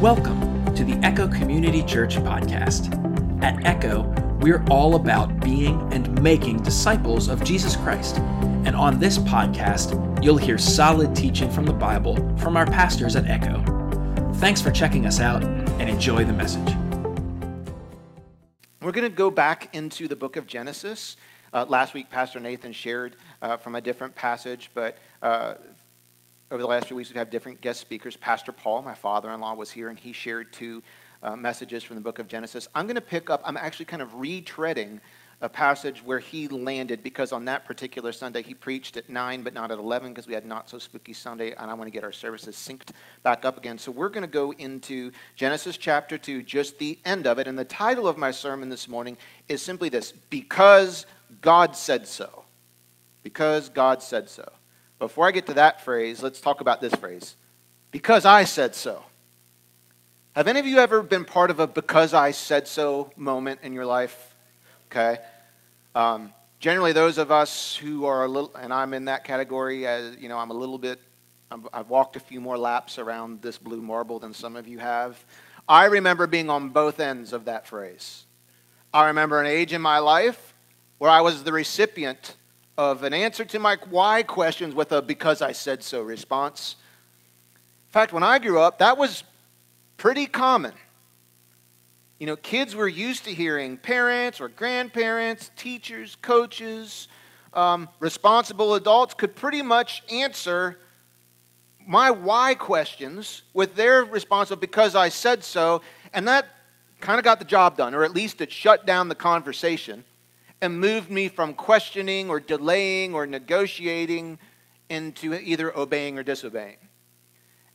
[0.00, 2.88] Welcome to the Echo Community Church podcast.
[3.44, 4.04] At Echo,
[4.40, 8.16] we're all about being and making disciples of Jesus Christ.
[8.64, 13.26] And on this podcast, you'll hear solid teaching from the Bible from our pastors at
[13.26, 13.62] Echo.
[14.36, 16.74] Thanks for checking us out and enjoy the message.
[18.80, 21.18] We're going to go back into the book of Genesis.
[21.52, 25.56] Uh, last week, Pastor Nathan shared uh, from a different passage, but uh,
[26.50, 28.16] over the last few weeks, we've had different guest speakers.
[28.16, 30.82] Pastor Paul, my father in law, was here, and he shared two
[31.22, 32.66] uh, messages from the book of Genesis.
[32.74, 35.00] I'm going to pick up, I'm actually kind of retreading
[35.42, 39.54] a passage where he landed because on that particular Sunday he preached at 9 but
[39.54, 42.04] not at 11 because we had not so spooky Sunday and I want to get
[42.04, 42.90] our services synced
[43.22, 43.78] back up again.
[43.78, 47.48] So we're going to go into Genesis chapter 2, just the end of it.
[47.48, 49.16] And the title of my sermon this morning
[49.48, 51.06] is simply this Because
[51.40, 52.44] God Said So.
[53.22, 54.50] Because God Said So.
[55.00, 57.34] Before I get to that phrase, let's talk about this phrase
[57.90, 59.02] because I said so.
[60.36, 63.72] Have any of you ever been part of a because I said so moment in
[63.72, 64.36] your life?
[64.86, 65.18] Okay.
[65.94, 70.16] Um, generally, those of us who are a little, and I'm in that category, as
[70.18, 71.00] you know, I'm a little bit,
[71.72, 75.24] I've walked a few more laps around this blue marble than some of you have.
[75.66, 78.26] I remember being on both ends of that phrase.
[78.92, 80.54] I remember an age in my life
[80.98, 82.36] where I was the recipient
[82.80, 86.76] of an answer to my why questions with a because I said so response.
[87.88, 89.22] In fact, when I grew up, that was
[89.98, 90.72] pretty common.
[92.18, 97.08] You know, kids were used to hearing parents or grandparents, teachers, coaches,
[97.52, 100.78] um, responsible adults could pretty much answer
[101.86, 105.82] my why questions with their response of because I said so,
[106.14, 106.46] and that
[107.00, 110.02] kind of got the job done, or at least it shut down the conversation
[110.62, 114.38] and moved me from questioning or delaying or negotiating
[114.88, 116.76] into either obeying or disobeying.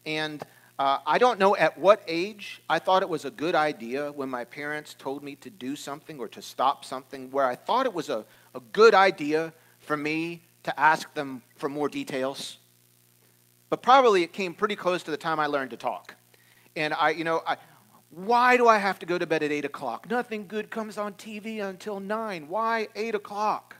[0.05, 0.43] And
[0.77, 4.29] uh, I don't know at what age I thought it was a good idea when
[4.29, 7.93] my parents told me to do something or to stop something, where I thought it
[7.93, 12.57] was a, a good idea for me to ask them for more details.
[13.69, 16.15] But probably it came pretty close to the time I learned to talk.
[16.75, 17.57] And I, you know, I,
[18.15, 20.09] why do I have to go to bed at 8 o'clock?
[20.09, 22.47] Nothing good comes on TV until 9.
[22.47, 23.75] Why 8 o'clock?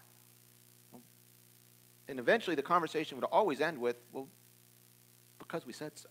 [2.10, 4.28] And eventually the conversation would always end with, well,
[5.40, 6.10] because we said so.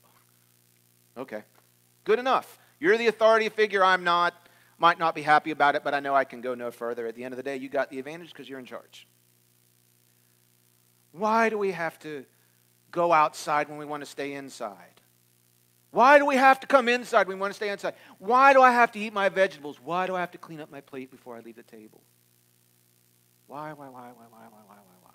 [1.18, 1.42] Okay,
[2.04, 2.58] good enough.
[2.80, 4.32] You're the authority figure, I'm not.
[4.78, 7.06] Might not be happy about it, but I know I can go no further.
[7.06, 9.06] At the end of the day, you got the advantage because you're in charge.
[11.12, 12.24] Why do we have to
[12.90, 14.93] go outside when we want to stay inside?
[15.94, 17.94] Why do we have to come inside we want to stay inside?
[18.18, 19.78] Why do I have to eat my vegetables?
[19.80, 22.02] Why do I have to clean up my plate before I leave the table?
[23.46, 25.10] Why, why, why, why, why, why, why, why, why?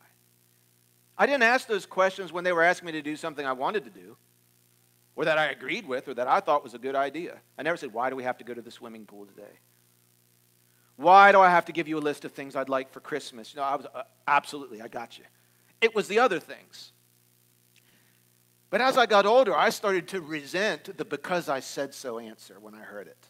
[1.17, 3.83] I didn't ask those questions when they were asking me to do something I wanted
[3.83, 4.15] to do,
[5.17, 7.39] or that I agreed with, or that I thought was a good idea.
[7.57, 9.59] I never said, Why do we have to go to the swimming pool today?
[10.95, 13.53] Why do I have to give you a list of things I'd like for Christmas?
[13.53, 15.25] You know, I was uh, absolutely, I got you.
[15.81, 16.93] It was the other things.
[18.69, 22.59] But as I got older, I started to resent the because I said so answer
[22.59, 23.27] when I heard it.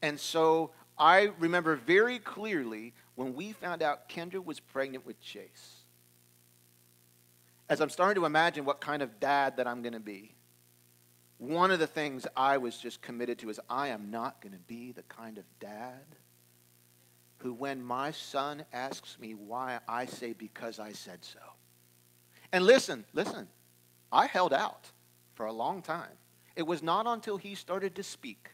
[0.00, 5.80] And so I remember very clearly when we found out Kendra was pregnant with Chase.
[7.68, 10.34] As I'm starting to imagine what kind of dad that I'm going to be,
[11.38, 14.60] one of the things I was just committed to is I am not going to
[14.60, 16.04] be the kind of dad
[17.38, 21.40] who, when my son asks me why, I say because I said so.
[22.52, 23.48] And listen, listen,
[24.10, 24.90] I held out
[25.34, 26.12] for a long time.
[26.54, 28.50] It was not until he started to speak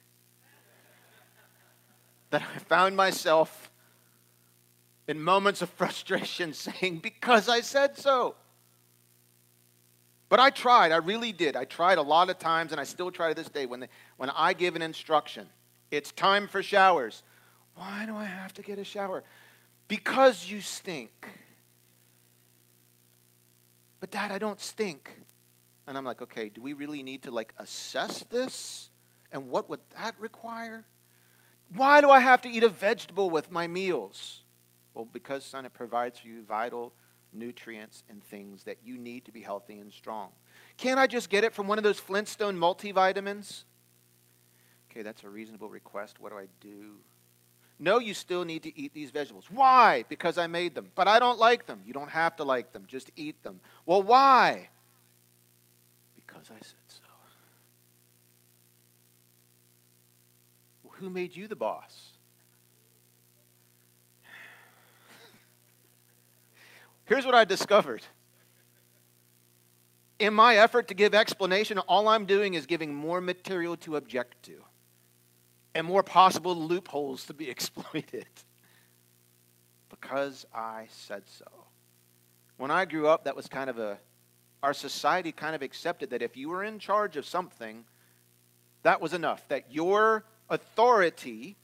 [2.30, 3.70] that I found myself
[5.06, 8.34] in moments of frustration saying, Because I said so.
[10.28, 11.56] But I tried, I really did.
[11.56, 13.64] I tried a lot of times, and I still try to this day.
[13.64, 13.88] When, they,
[14.18, 15.46] when I give an instruction,
[15.90, 17.22] it's time for showers.
[17.74, 19.24] Why do I have to get a shower?
[19.86, 21.10] Because you stink.
[24.00, 25.10] But dad, I don't stink.
[25.86, 28.90] And I'm like, okay, do we really need to like assess this?
[29.32, 30.84] And what would that require?
[31.74, 34.42] Why do I have to eat a vegetable with my meals?
[34.94, 36.92] Well, because, son, it provides for you vital
[37.32, 40.30] nutrients and things that you need to be healthy and strong.
[40.76, 43.64] Can't I just get it from one of those Flintstone multivitamins?
[44.90, 46.20] Okay, that's a reasonable request.
[46.20, 46.96] What do I do?
[47.78, 49.46] No, you still need to eat these vegetables.
[49.50, 50.04] Why?
[50.08, 50.90] Because I made them.
[50.94, 51.80] But I don't like them.
[51.86, 52.84] You don't have to like them.
[52.86, 53.60] Just eat them.
[53.86, 54.68] Well, why?
[56.16, 57.00] Because I said so.
[60.82, 62.10] Well, who made you the boss?
[67.04, 68.02] Here's what I discovered
[70.18, 74.42] in my effort to give explanation, all I'm doing is giving more material to object
[74.44, 74.64] to
[75.74, 78.26] and more possible loopholes to be exploited
[79.88, 81.46] because I said so.
[82.56, 83.98] When I grew up, that was kind of a,
[84.62, 87.84] our society kind of accepted that if you were in charge of something,
[88.82, 89.46] that was enough.
[89.48, 91.56] That your authority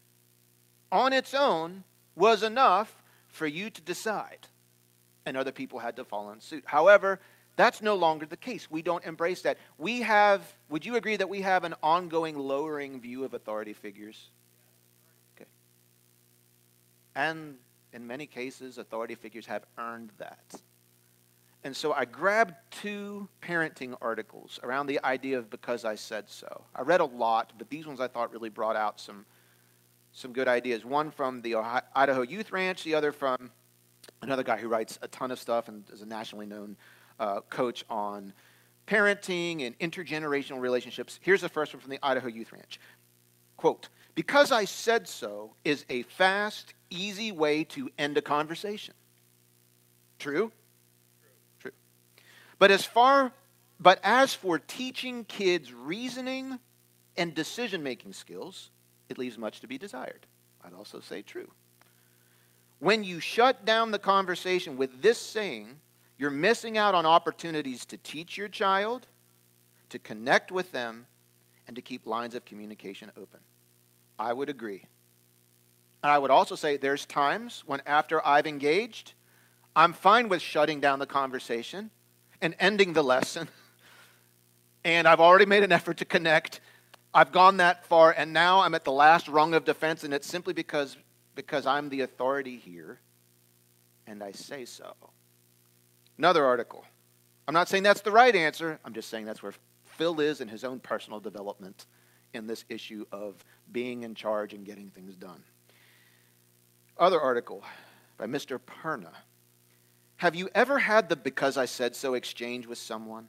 [0.92, 1.84] on its own
[2.14, 4.46] was enough for you to decide.
[5.26, 6.64] And other people had to follow in suit.
[6.66, 7.18] However,
[7.56, 8.70] that's no longer the case.
[8.70, 9.58] We don't embrace that.
[9.78, 14.30] We have, would you agree that we have an ongoing lowering view of authority figures?
[15.36, 15.48] Okay.
[17.14, 17.56] And
[17.92, 20.54] in many cases, authority figures have earned that.
[21.62, 26.64] And so I grabbed two parenting articles around the idea of because I said so.
[26.74, 29.24] I read a lot, but these ones I thought really brought out some,
[30.12, 30.84] some good ideas.
[30.84, 31.54] One from the
[31.94, 33.50] Idaho Youth Ranch, the other from
[34.20, 36.76] another guy who writes a ton of stuff and is a nationally known
[37.18, 38.32] uh, coach on
[38.86, 41.18] parenting and intergenerational relationships.
[41.22, 42.78] Here's the first one from the Idaho Youth Ranch.
[43.56, 48.94] Quote, because I said so is a fast, easy way to end a conversation.
[50.18, 50.52] True?
[51.60, 51.72] True.
[52.58, 53.32] But as far
[53.80, 56.58] but as for teaching kids reasoning
[57.16, 58.70] and decision-making skills,
[59.08, 60.26] it leaves much to be desired.
[60.64, 61.50] I'd also say true.
[62.78, 65.80] When you shut down the conversation with this saying,
[66.18, 69.06] you're missing out on opportunities to teach your child,
[69.88, 71.06] to connect with them,
[71.66, 73.40] and to keep lines of communication open.
[74.18, 74.84] I would agree.
[76.02, 79.14] And I would also say there's times when, after I've engaged,
[79.74, 81.90] I'm fine with shutting down the conversation
[82.40, 83.48] and ending the lesson.
[84.84, 86.60] and I've already made an effort to connect.
[87.12, 90.26] I've gone that far, and now I'm at the last rung of defense, and it's
[90.26, 90.96] simply because,
[91.34, 93.00] because I'm the authority here,
[94.06, 94.94] and I say so.
[96.18, 96.84] Another article.
[97.46, 98.78] I'm not saying that's the right answer.
[98.84, 101.86] I'm just saying that's where Phil is in his own personal development
[102.32, 105.42] in this issue of being in charge and getting things done.
[106.98, 107.64] Other article
[108.16, 108.58] by Mr.
[108.58, 109.12] Perna.
[110.16, 113.28] Have you ever had the because I said so exchange with someone?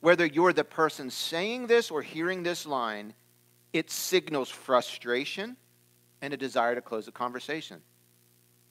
[0.00, 3.12] Whether you're the person saying this or hearing this line,
[3.72, 5.56] it signals frustration
[6.22, 7.82] and a desire to close the conversation.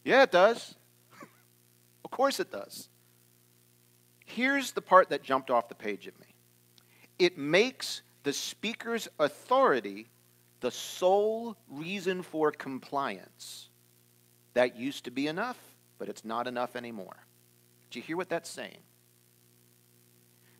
[0.03, 0.75] Yeah, it does.
[2.03, 2.89] of course it does.
[4.29, 6.27] Here's the part that jumped off the page at me
[7.17, 10.07] it makes the speaker's authority
[10.61, 13.69] the sole reason for compliance.
[14.53, 15.57] That used to be enough,
[15.97, 17.15] but it's not enough anymore.
[17.89, 18.79] Do you hear what that's saying?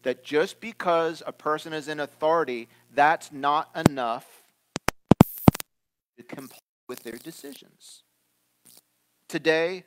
[0.04, 4.26] That just because a person is in authority, that's not enough
[6.18, 6.58] to comply
[6.88, 8.04] with their decisions.
[9.28, 9.84] Today,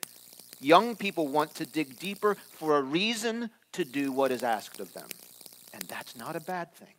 [0.61, 4.93] young people want to dig deeper for a reason to do what is asked of
[4.93, 5.07] them.
[5.73, 6.93] And that's not a bad thing.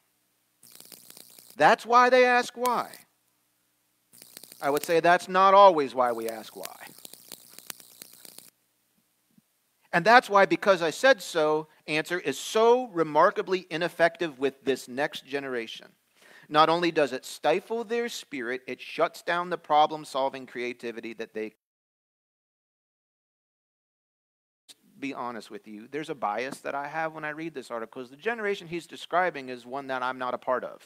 [1.56, 2.90] That's why they ask why.
[4.60, 6.86] I would say that's not always why we ask why.
[9.92, 15.24] And that's why, because I said so, answer is so remarkably ineffective with this next
[15.24, 15.86] generation.
[16.48, 21.32] Not only does it stifle their spirit, it shuts down the problem solving creativity that
[21.32, 21.54] they
[25.04, 28.00] be honest with you, there's a bias that I have when I read this article
[28.00, 30.80] because the generation he's describing is one that I'm not a part of.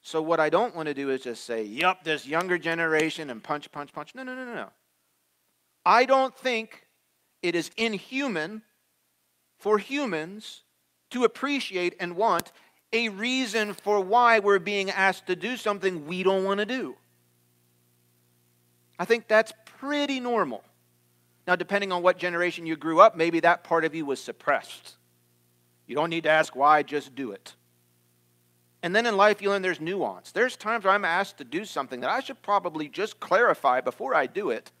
[0.00, 3.44] So what I don't want to do is just say, "Yup, this younger generation," and
[3.44, 4.14] punch, punch, punch.
[4.14, 4.70] No, no, no, no, no.
[5.84, 6.86] I don't think
[7.42, 8.62] it is inhuman
[9.58, 10.62] for humans
[11.10, 12.50] to appreciate and want
[12.94, 16.96] a reason for why we're being asked to do something we don't want to do.
[18.98, 20.64] I think that's pretty normal.
[21.46, 24.96] Now, depending on what generation you grew up, maybe that part of you was suppressed.
[25.86, 27.54] You don't need to ask why, just do it.
[28.82, 30.32] And then in life, you learn there's nuance.
[30.32, 34.14] There's times where I'm asked to do something that I should probably just clarify before
[34.14, 34.72] I do it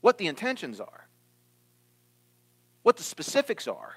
[0.00, 1.08] what the intentions are,
[2.82, 3.96] what the specifics are.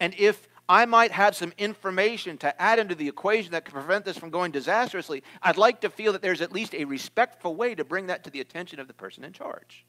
[0.00, 4.04] And if I might have some information to add into the equation that could prevent
[4.04, 7.74] this from going disastrously, I'd like to feel that there's at least a respectful way
[7.74, 9.84] to bring that to the attention of the person in charge.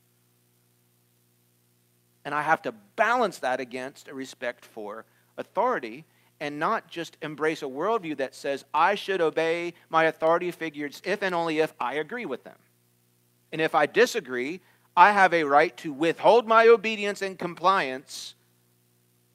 [2.25, 5.05] And I have to balance that against a respect for
[5.37, 6.05] authority
[6.39, 11.21] and not just embrace a worldview that says I should obey my authority figures if
[11.21, 12.57] and only if I agree with them.
[13.51, 14.61] And if I disagree,
[14.95, 18.35] I have a right to withhold my obedience and compliance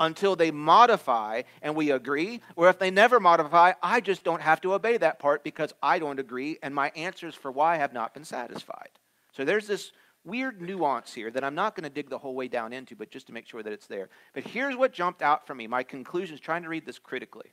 [0.00, 2.40] until they modify and we agree.
[2.56, 5.98] Or if they never modify, I just don't have to obey that part because I
[5.98, 8.90] don't agree and my answers for why have not been satisfied.
[9.32, 9.92] So there's this
[10.24, 13.10] weird nuance here that I'm not going to dig the whole way down into, but
[13.10, 14.08] just to make sure that it's there.
[14.32, 17.52] But here's what jumped out for me my conclusions, trying to read this critically.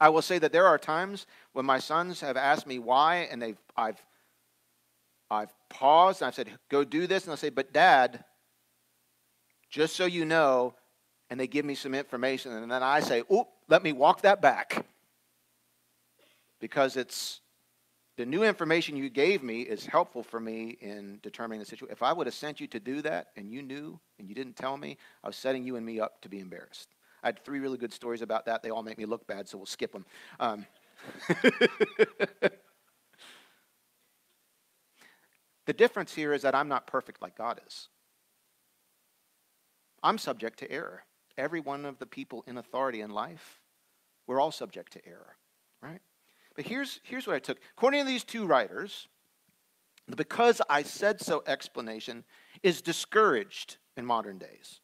[0.00, 3.40] I will say that there are times when my sons have asked me why, and
[3.40, 4.02] they've, I've,
[5.30, 7.24] I've paused and I've said, go do this.
[7.24, 8.24] And they'll say, but dad,
[9.70, 10.74] just so you know,
[11.30, 14.42] and they give me some information, and then I say, oop, let me walk that
[14.42, 14.84] back.
[16.60, 17.40] Because it's
[18.22, 21.90] the new information you gave me is helpful for me in determining the situation.
[21.90, 24.54] If I would have sent you to do that and you knew and you didn't
[24.54, 26.88] tell me, I was setting you and me up to be embarrassed.
[27.24, 28.62] I had three really good stories about that.
[28.62, 30.06] They all make me look bad, so we'll skip them.
[30.38, 30.66] Um,
[35.66, 37.88] the difference here is that I'm not perfect like God is.
[40.00, 41.02] I'm subject to error.
[41.36, 43.60] Every one of the people in authority in life,
[44.28, 45.34] we're all subject to error?
[46.54, 47.58] But here's, here's what I took.
[47.76, 49.08] According to these two writers,
[50.08, 52.24] the because I said so explanation
[52.62, 54.80] is discouraged in modern days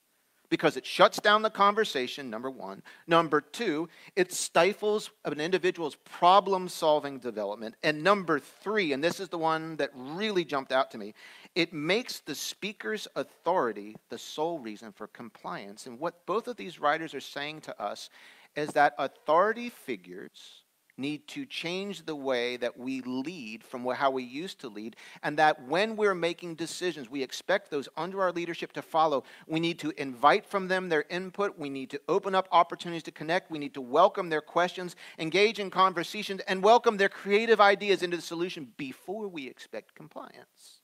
[0.50, 2.82] because it shuts down the conversation, number one.
[3.06, 7.74] Number two, it stifles an individual's problem solving development.
[7.82, 11.14] And number three, and this is the one that really jumped out to me,
[11.54, 15.86] it makes the speaker's authority the sole reason for compliance.
[15.86, 18.08] And what both of these writers are saying to us
[18.56, 20.62] is that authority figures
[20.98, 25.38] need to change the way that we lead from how we used to lead, and
[25.38, 29.24] that when we're making decisions, we expect those under our leadership to follow.
[29.46, 31.58] We need to invite from them their input.
[31.58, 33.50] We need to open up opportunities to connect.
[33.50, 38.16] We need to welcome their questions, engage in conversations, and welcome their creative ideas into
[38.16, 40.80] the solution before we expect compliance.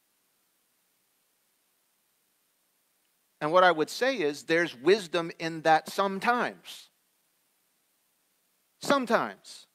[3.40, 6.88] And what I would say is there's wisdom in that sometimes.
[8.80, 9.66] Sometimes.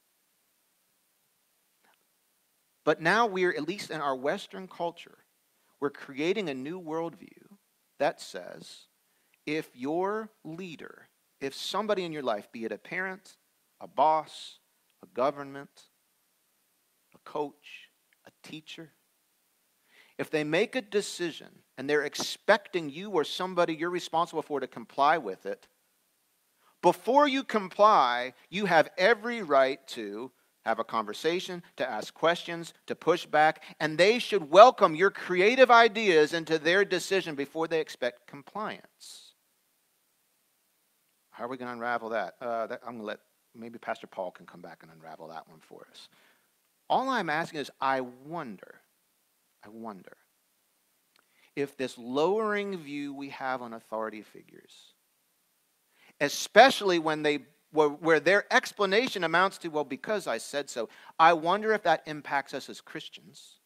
[2.84, 5.18] But now we're, at least in our Western culture,
[5.80, 7.56] we're creating a new worldview
[7.98, 8.86] that says
[9.46, 11.08] if your leader,
[11.40, 13.36] if somebody in your life, be it a parent,
[13.80, 14.58] a boss,
[15.02, 15.84] a government,
[17.14, 17.88] a coach,
[18.26, 18.92] a teacher,
[20.18, 24.66] if they make a decision and they're expecting you or somebody you're responsible for to
[24.66, 25.66] comply with it,
[26.82, 30.30] before you comply, you have every right to
[30.64, 35.70] have a conversation, to ask questions, to push back, and they should welcome your creative
[35.70, 39.34] ideas into their decision before they expect compliance.
[41.30, 42.34] How are we going to unravel that?
[42.40, 43.20] Uh, that I'm going to let
[43.54, 46.08] maybe Pastor Paul can come back and unravel that one for us.
[46.88, 48.74] All I'm asking is I wonder,
[49.64, 50.16] I wonder
[51.56, 54.72] if this lowering view we have on authority figures,
[56.20, 57.40] especially when they
[57.72, 60.88] where, their explanation amounts to, well, because I said so.
[61.18, 63.60] I wonder if that impacts us as Christians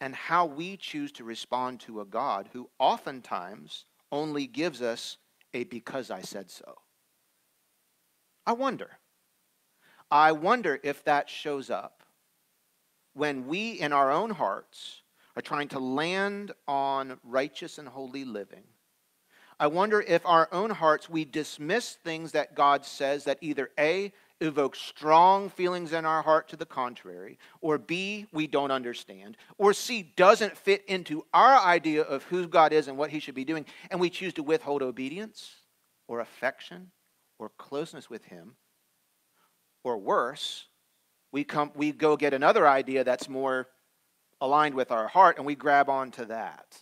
[0.00, 5.18] and how we choose to respond to a God who oftentimes only gives us
[5.54, 6.76] a because I said so.
[8.46, 8.98] I wonder.
[10.10, 12.02] I wonder if that shows up
[13.12, 15.02] when we, in our own hearts,
[15.36, 18.64] are trying to land on righteous and holy living
[19.60, 24.10] I wonder if our own hearts we dismiss things that God says that either A,
[24.40, 29.74] evoke strong feelings in our heart to the contrary, or B, we don't understand, or
[29.74, 33.44] C, doesn't fit into our idea of who God is and what he should be
[33.44, 35.56] doing, and we choose to withhold obedience
[36.08, 36.90] or affection
[37.38, 38.56] or closeness with him,
[39.84, 40.64] or worse,
[41.32, 43.68] we, come, we go get another idea that's more
[44.40, 46.78] aligned with our heart and we grab onto that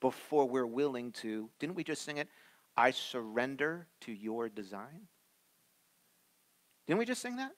[0.00, 2.28] before we're willing to, didn't we just sing it?
[2.76, 5.08] I surrender to your design.
[6.86, 7.52] Didn't we just sing that?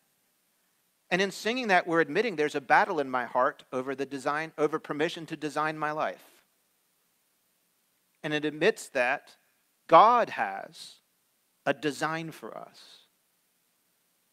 [1.11, 4.53] And in singing that, we're admitting there's a battle in my heart over the design,
[4.57, 6.25] over permission to design my life.
[8.23, 9.37] And it admits that
[9.89, 10.95] God has
[11.67, 12.81] a design for us.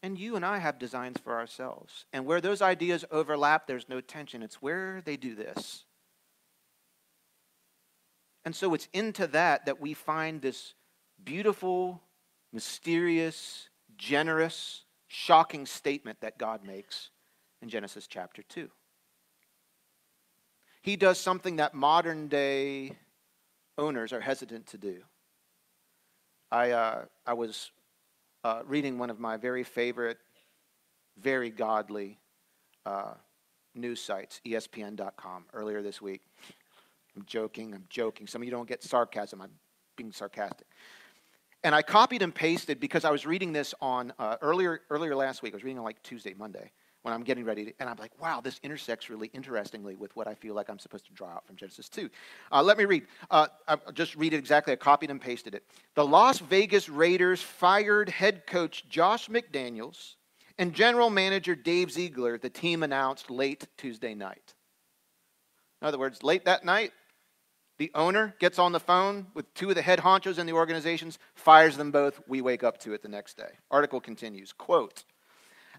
[0.01, 2.05] And you and I have designs for ourselves.
[2.13, 4.41] And where those ideas overlap, there's no tension.
[4.41, 5.83] It's where they do this.
[8.49, 10.73] And so it's into that that we find this
[11.23, 12.01] beautiful,
[12.51, 17.11] mysterious, generous, shocking statement that God makes
[17.61, 18.67] in Genesis chapter 2.
[20.81, 22.97] He does something that modern day
[23.77, 25.03] owners are hesitant to do.
[26.51, 27.69] I, uh, I was
[28.43, 30.17] uh, reading one of my very favorite,
[31.21, 32.17] very godly
[32.83, 33.13] uh,
[33.75, 36.23] news sites, ESPN.com, earlier this week.
[37.19, 38.27] I'm joking, I'm joking.
[38.27, 39.41] Some of you don't get sarcasm.
[39.41, 39.51] I'm
[39.97, 40.67] being sarcastic.
[41.65, 45.43] And I copied and pasted because I was reading this on uh, earlier, earlier last
[45.43, 45.51] week.
[45.53, 46.71] I was reading on like Tuesday, Monday.
[47.01, 47.65] when I'm getting ready.
[47.65, 50.79] To, and I'm like, wow, this intersects really interestingly with what I feel like I'm
[50.79, 52.09] supposed to draw out from Genesis 2.
[52.53, 53.07] Uh, let me read.
[53.29, 54.71] Uh, I'll just read it exactly.
[54.71, 55.65] I copied and pasted it.
[55.95, 60.15] The Las Vegas Raiders fired head coach Josh McDaniels
[60.57, 64.53] and general manager Dave Ziegler, the team announced late Tuesday night.
[65.81, 66.91] In other words, late that night,
[67.79, 71.17] the owner gets on the phone with two of the head honchos in the organizations,
[71.33, 72.21] fires them both.
[72.27, 73.51] We wake up to it the next day.
[73.71, 75.05] Article continues, quote,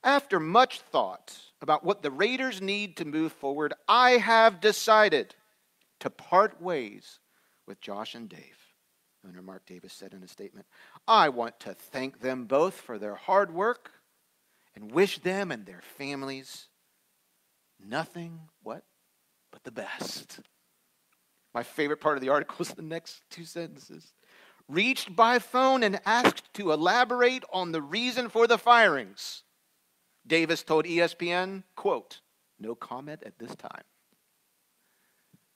[0.02, 5.34] after much thought about what the Raiders need to move forward, I have decided
[6.00, 7.20] to part ways
[7.66, 8.56] with Josh and Dave.
[9.28, 10.66] Owner Mark Davis said in a statement,
[11.06, 13.90] I want to thank them both for their hard work
[14.74, 16.68] and wish them and their families
[17.78, 18.84] nothing what
[19.52, 20.40] but the best.
[21.54, 24.12] My favorite part of the article is the next two sentences.
[24.68, 29.42] Reached by phone and asked to elaborate on the reason for the firings.
[30.26, 32.20] Davis told ESPN, quote,
[32.60, 33.82] no comment at this time.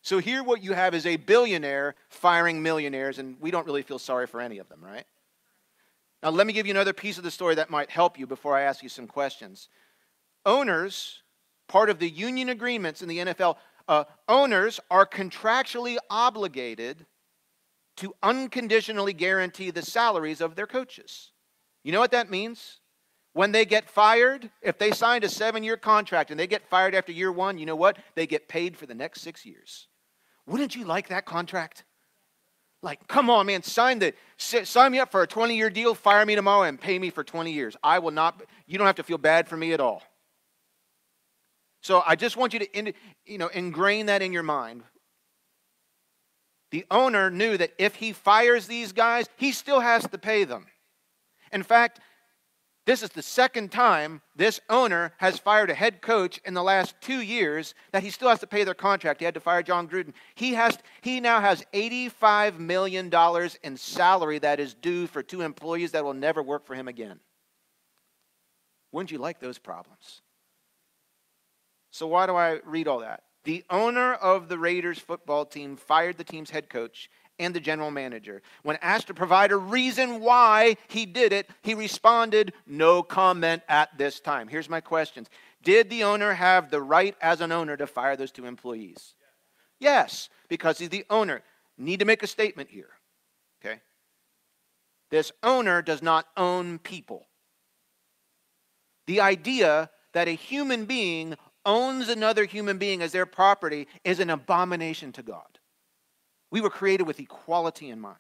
[0.03, 3.99] So here what you have is a billionaire firing millionaires, and we don't really feel
[3.99, 5.07] sorry for any of them, right?
[6.23, 8.57] Now, let me give you another piece of the story that might help you before
[8.57, 9.69] I ask you some questions.
[10.45, 11.23] Owners,
[11.69, 13.57] part of the union agreements in the NFL,
[13.89, 17.07] uh, owners are contractually obligated
[17.97, 21.31] to unconditionally guarantee the salaries of their coaches.
[21.83, 22.81] You know what that means?
[23.35, 26.95] When they get fired, if they signed a seven year contract and they get fired
[26.95, 27.99] after year one, you know what?
[28.15, 29.89] They get paid for the next six years.
[30.47, 31.85] Wouldn't you like that contract?
[32.83, 36.25] Like, come on, man, sign the sign me up for a 20 year deal, fire
[36.27, 37.77] me tomorrow, and pay me for 20 years.
[37.83, 40.03] I will not, you don't have to feel bad for me at all.
[41.85, 42.93] So I just want you to
[43.27, 44.85] you know, ingrain that in your mind.
[46.71, 50.67] The owner knew that if he fires these guys, he still has to pay them.
[51.53, 52.01] In fact,
[52.87, 56.95] this is the second time this owner has fired a head coach in the last
[57.03, 59.21] two years that he still has to pay their contract.
[59.21, 60.15] He had to fire Jon Gruden.
[60.37, 63.13] He, has, he now has $85 million
[63.63, 67.21] in salary that is due for two employees that will never work for him again.
[68.91, 70.23] Wouldn't you like those problems?
[71.95, 73.23] So, why do I read all that?
[73.45, 77.93] The owner of the Raiders football team fired the team's head coach and the general
[77.93, 78.43] manager.
[78.65, 83.97] When asked to provide a reason why he did it, he responded, No comment at
[83.97, 84.49] this time.
[84.49, 85.29] Here's my questions
[85.63, 89.15] Did the owner have the right as an owner to fire those two employees?
[89.79, 91.43] Yes, because he's the owner.
[91.79, 92.91] Need to make a statement here.
[93.65, 93.79] Okay?
[95.11, 97.29] This owner does not own people.
[99.07, 104.31] The idea that a human being owns another human being as their property is an
[104.31, 105.59] abomination to God.
[106.51, 108.19] We were created with equality in mind.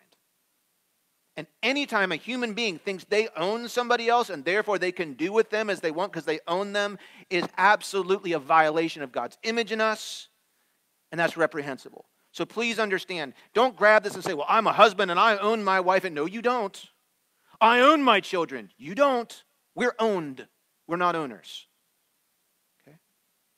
[1.36, 5.32] And anytime a human being thinks they own somebody else and therefore they can do
[5.32, 9.36] with them as they want because they own them is absolutely a violation of God's
[9.42, 10.28] image in us,
[11.10, 12.06] and that's reprehensible.
[12.30, 15.62] So please understand, don't grab this and say, Well, I'm a husband and I own
[15.62, 16.04] my wife.
[16.04, 16.84] And no, you don't.
[17.60, 18.70] I own my children.
[18.76, 19.44] You don't.
[19.74, 20.46] We're owned,
[20.86, 21.66] we're not owners.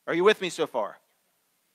[0.06, 0.98] Are you with me so far?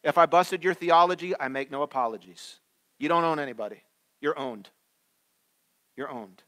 [0.03, 2.59] If I busted your theology, I make no apologies.
[2.97, 3.83] You don't own anybody.
[4.19, 4.69] You're owned.
[5.95, 6.43] You're owned.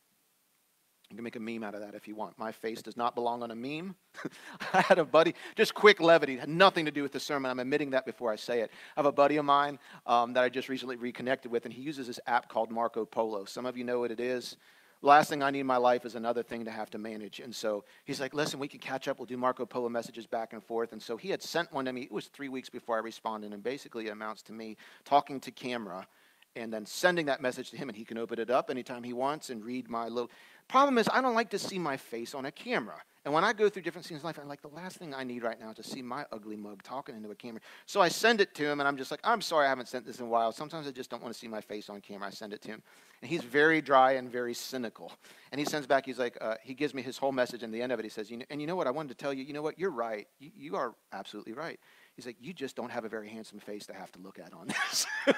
[1.09, 2.39] You can make a meme out of that if you want.
[2.39, 3.95] My face does not belong on a meme.
[4.73, 7.51] I had a buddy, just quick levity, had nothing to do with the sermon.
[7.51, 8.71] I'm admitting that before I say it.
[8.97, 11.83] I have a buddy of mine um, that I just recently reconnected with, and he
[11.83, 13.45] uses this app called Marco Polo.
[13.45, 14.57] Some of you know what it is
[15.03, 17.39] last thing I need in my life is another thing to have to manage.
[17.39, 19.19] And so he's like, listen, we can catch up.
[19.19, 20.93] We'll do Marco Polo messages back and forth.
[20.93, 22.03] And so he had sent one to me.
[22.03, 23.53] It was three weeks before I responded.
[23.53, 26.07] And basically, it amounts to me talking to camera
[26.55, 27.89] and then sending that message to him.
[27.89, 30.31] And he can open it up anytime he wants and read my little.
[30.67, 32.95] Problem is, I don't like to see my face on a camera.
[33.25, 35.23] And when I go through different scenes in life, I'm like, the last thing I
[35.23, 37.61] need right now is to see my ugly mug talking into a camera.
[37.85, 40.05] So I send it to him, and I'm just like, I'm sorry I haven't sent
[40.05, 40.51] this in a while.
[40.51, 42.27] Sometimes I just don't want to see my face on camera.
[42.27, 42.83] I send it to him.
[43.21, 45.13] And he's very dry and very cynical.
[45.53, 47.81] And he sends back, he's like, uh, he gives me his whole message, and the
[47.81, 48.87] end of it, he says, you know, and you know what?
[48.87, 49.79] I wanted to tell you, you know what?
[49.79, 50.27] You're right.
[50.39, 51.79] You, you are absolutely right.
[52.17, 54.53] He's like, you just don't have a very handsome face to have to look at
[54.53, 55.05] on this.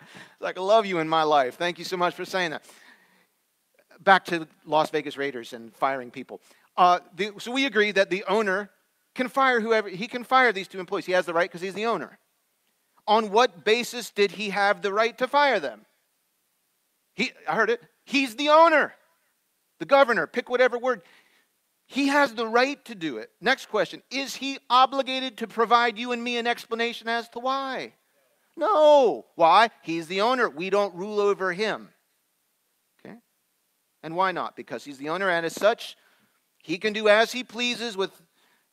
[0.00, 1.56] It's like, I love you in my life.
[1.56, 2.62] Thank you so much for saying that.
[4.02, 6.40] Back to Las Vegas Raiders and firing people.
[6.76, 8.70] Uh, the, so we agree that the owner
[9.14, 11.06] can fire whoever, he can fire these two employees.
[11.06, 12.18] He has the right because he's the owner.
[13.06, 15.86] On what basis did he have the right to fire them?
[17.14, 17.82] He, I heard it.
[18.04, 18.94] He's the owner,
[19.80, 21.02] the governor, pick whatever word.
[21.86, 23.30] He has the right to do it.
[23.40, 27.94] Next question Is he obligated to provide you and me an explanation as to why?
[28.56, 29.24] No.
[29.36, 29.70] Why?
[29.82, 30.48] He's the owner.
[30.48, 31.88] We don't rule over him.
[34.08, 34.56] And why not?
[34.56, 35.94] Because he's the owner, and as such,
[36.62, 38.10] he can do as he pleases with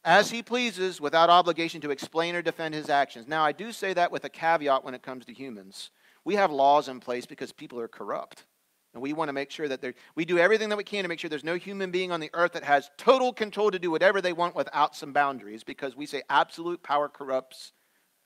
[0.05, 3.27] as he pleases without obligation to explain or defend his actions.
[3.27, 5.89] Now, I do say that with a caveat when it comes to humans.
[6.23, 8.45] We have laws in place because people are corrupt.
[8.93, 9.83] And we want to make sure that
[10.15, 12.29] we do everything that we can to make sure there's no human being on the
[12.33, 16.05] earth that has total control to do whatever they want without some boundaries because we
[16.05, 17.73] say absolute power corrupts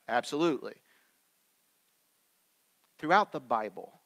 [0.08, 0.76] absolutely.
[3.00, 3.99] Throughout the Bible,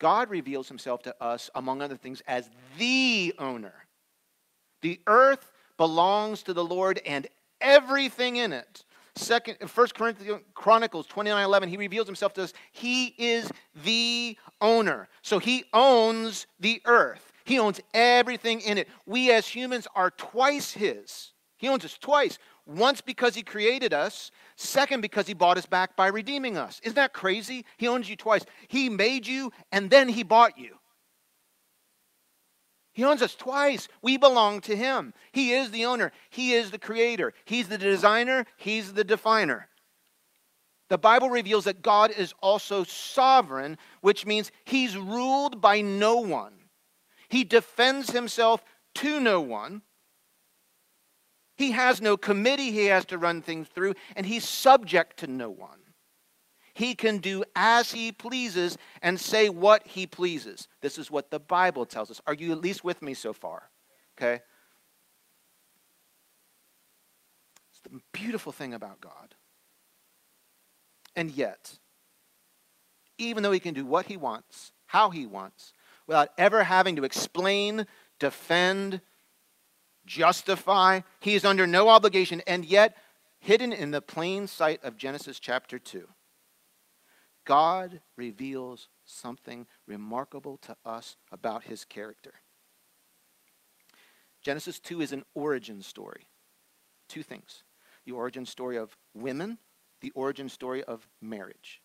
[0.00, 3.86] God reveals himself to us, among other things, as the owner.
[4.82, 7.28] The earth belongs to the Lord and
[7.60, 8.84] everything in it.
[9.14, 12.52] Second, First Corinthians Chronicles 29 11, he reveals himself to us.
[12.72, 13.50] He is
[13.84, 15.08] the owner.
[15.22, 17.32] So he owns the earth.
[17.44, 18.88] He owns everything in it.
[19.06, 21.32] We as humans are twice his.
[21.60, 22.38] He owns us twice.
[22.64, 26.80] Once because he created us, second because he bought us back by redeeming us.
[26.82, 27.66] Isn't that crazy?
[27.76, 28.46] He owns you twice.
[28.66, 30.78] He made you and then he bought you.
[32.92, 33.88] He owns us twice.
[34.00, 35.14] We belong to Him.
[35.32, 39.68] He is the owner, He is the creator, He's the designer, He's the definer.
[40.88, 46.54] The Bible reveals that God is also sovereign, which means He's ruled by no one.
[47.28, 48.64] He defends Himself
[48.96, 49.82] to no one.
[51.60, 55.50] He has no committee he has to run things through, and He's subject to no
[55.50, 55.80] one.
[56.72, 60.68] He can do as he pleases and say what he pleases.
[60.80, 62.18] This is what the Bible tells us.
[62.26, 63.68] Are you at least with me so far?
[64.16, 64.40] Okay?
[67.70, 69.34] It's the beautiful thing about God.
[71.14, 71.78] And yet,
[73.18, 75.74] even though he can do what he wants, how he wants,
[76.06, 77.86] without ever having to explain,
[78.18, 79.02] defend,
[80.10, 82.96] justify, he is under no obligation, and yet,
[83.38, 86.08] hidden in the plain sight of Genesis chapter 2
[87.46, 92.34] God reveals something remarkable to us about his character.
[94.42, 96.26] Genesis 2 is an origin story.
[97.08, 97.62] Two things
[98.04, 99.58] the origin story of women,
[100.00, 101.80] the origin story of marriage.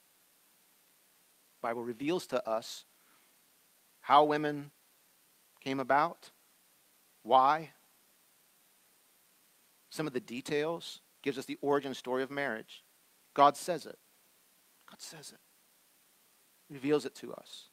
[1.62, 2.86] Bible reveals to us
[4.02, 4.72] how women
[5.62, 6.32] came about,
[7.24, 7.72] why,
[9.96, 12.84] some of the details, gives us the origin story of marriage.
[13.34, 13.98] God says it.
[14.90, 15.40] God says it
[16.70, 17.70] reveals it to us.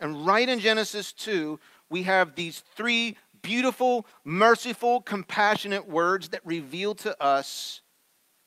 [0.00, 1.58] And right in Genesis 2,
[1.90, 7.82] we have these three beautiful, merciful, compassionate words that reveal to us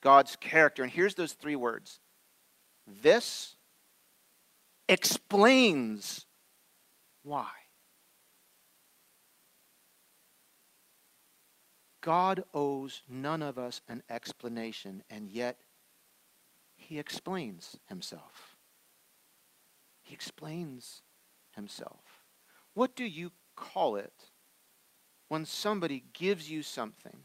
[0.01, 0.83] God's character.
[0.83, 1.99] And here's those three words
[3.01, 3.55] this
[4.89, 6.25] explains
[7.23, 7.47] why.
[12.03, 15.57] God owes none of us an explanation, and yet
[16.75, 18.57] he explains himself.
[20.01, 21.01] He explains
[21.55, 22.01] himself.
[22.73, 24.31] What do you call it
[25.29, 27.19] when somebody gives you something,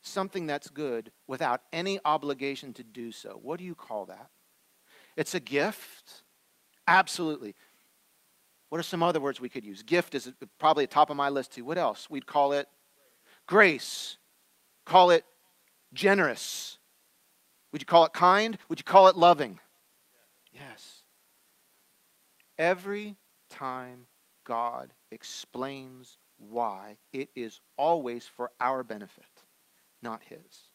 [0.00, 3.38] something that's good, without any obligation to do so?
[3.42, 4.30] What do you call that?
[5.14, 6.22] It's a gift?
[6.88, 7.54] Absolutely.
[8.70, 9.82] What are some other words we could use?
[9.82, 11.66] Gift is probably at the top of my list too.
[11.66, 12.08] What else?
[12.08, 12.66] We'd call it
[13.46, 14.18] grace.
[14.84, 15.24] Call it
[15.92, 16.78] generous.
[17.72, 18.58] Would you call it kind?
[18.68, 19.58] Would you call it loving?
[20.52, 21.02] Yes.
[22.58, 23.16] Every
[23.50, 24.06] time
[24.44, 29.24] God explains why, it is always for our benefit,
[30.02, 30.70] not His.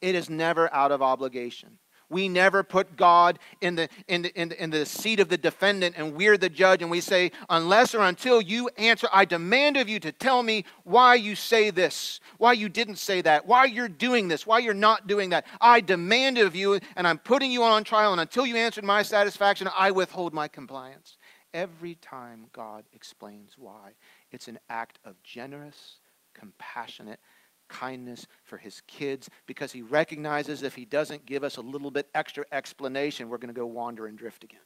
[0.00, 1.78] It is never out of obligation.
[2.08, 5.36] We never put God in the, in, the, in, the, in the seat of the
[5.36, 9.76] defendant and we're the judge and we say, unless or until you answer, I demand
[9.76, 13.64] of you to tell me why you say this, why you didn't say that, why
[13.64, 15.46] you're doing this, why you're not doing that.
[15.60, 19.02] I demand of you and I'm putting you on trial and until you answer my
[19.02, 21.16] satisfaction, I withhold my compliance.
[21.52, 23.92] Every time God explains why,
[24.30, 25.96] it's an act of generous,
[26.34, 27.18] compassionate
[27.68, 32.08] kindness for his kids because he recognizes if he doesn't give us a little bit
[32.14, 34.60] extra explanation, we're going to go wander and drift again.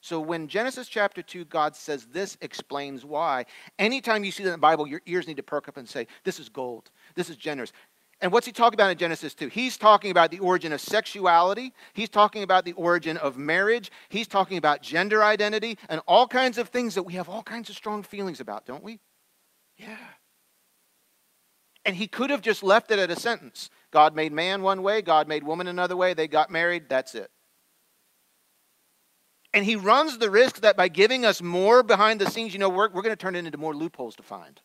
[0.00, 3.46] So when Genesis chapter 2, God says this explains why,
[3.78, 6.06] anytime you see that in the Bible, your ears need to perk up and say,
[6.22, 6.90] This is gold.
[7.16, 7.72] This is generous.
[8.20, 9.48] And what's he talking about in Genesis 2?
[9.48, 11.74] He's talking about the origin of sexuality.
[11.92, 13.90] He's talking about the origin of marriage.
[14.08, 17.68] He's talking about gender identity and all kinds of things that we have all kinds
[17.68, 19.00] of strong feelings about, don't we?
[19.76, 19.96] Yeah.
[21.86, 25.00] And he could have just left it at a sentence God made man one way,
[25.00, 27.30] God made woman another way, they got married, that's it.
[29.54, 32.68] And he runs the risk that by giving us more behind the scenes, you know,
[32.68, 34.60] we're, we're going to turn it into more loopholes to find.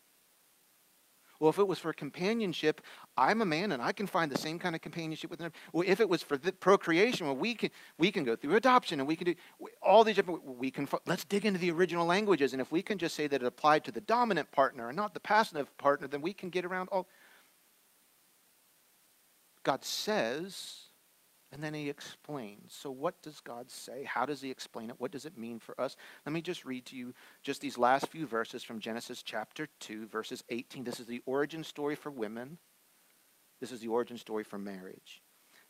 [1.41, 2.81] Well, if it was for companionship,
[3.17, 5.51] I'm a man and I can find the same kind of companionship with them.
[5.73, 9.07] Well, if it was for procreation, well, we can we can go through adoption and
[9.07, 9.35] we can do
[9.81, 10.45] all these different.
[10.45, 13.41] We can let's dig into the original languages, and if we can just say that
[13.41, 16.63] it applied to the dominant partner and not the passive partner, then we can get
[16.63, 17.07] around all.
[19.63, 20.90] God says
[21.51, 22.73] and then he explains.
[22.73, 24.03] So, what does God say?
[24.05, 24.95] How does he explain it?
[24.99, 25.97] What does it mean for us?
[26.25, 30.07] Let me just read to you just these last few verses from Genesis chapter 2,
[30.07, 30.83] verses 18.
[30.83, 32.57] This is the origin story for women,
[33.59, 35.21] this is the origin story for marriage.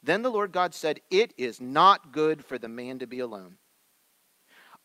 [0.03, 3.57] Then the Lord God said, It is not good for the man to be alone.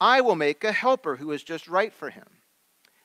[0.00, 2.26] I will make a helper who is just right for him.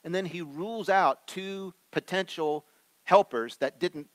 [0.04, 2.66] And then he rules out two potential
[3.04, 4.08] helpers that didn't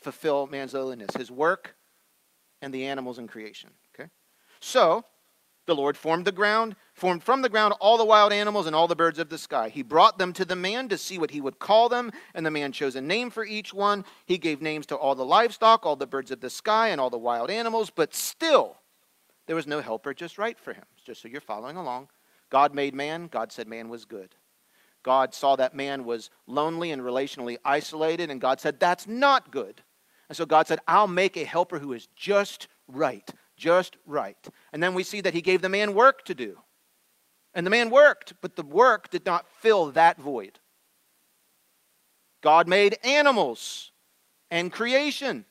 [0.00, 1.76] fulfill man's loneliness his work
[2.62, 3.70] and the animals in creation.
[3.94, 4.08] Okay?
[4.60, 5.04] So,
[5.66, 8.88] the Lord formed the ground, formed from the ground all the wild animals and all
[8.88, 9.68] the birds of the sky.
[9.68, 12.50] He brought them to the man to see what he would call them, and the
[12.50, 14.04] man chose a name for each one.
[14.24, 17.10] He gave names to all the livestock, all the birds of the sky, and all
[17.10, 18.78] the wild animals, but still
[19.46, 20.84] there was no helper just right for him.
[21.04, 22.08] Just so you're following along.
[22.50, 24.34] God made man, God said man was good.
[25.02, 29.82] God saw that man was lonely and relationally isolated, and God said, That's not good.
[30.32, 34.48] And so God said, I'll make a helper who is just right, just right.
[34.72, 36.56] And then we see that he gave the man work to do.
[37.52, 40.58] And the man worked, but the work did not fill that void.
[42.42, 43.92] God made animals
[44.50, 45.44] and creation.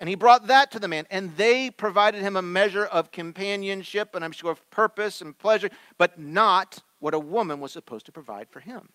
[0.00, 1.06] And he brought that to the man.
[1.08, 5.70] And they provided him a measure of companionship and I'm sure of purpose and pleasure,
[5.98, 8.88] but not what a woman was supposed to provide for him.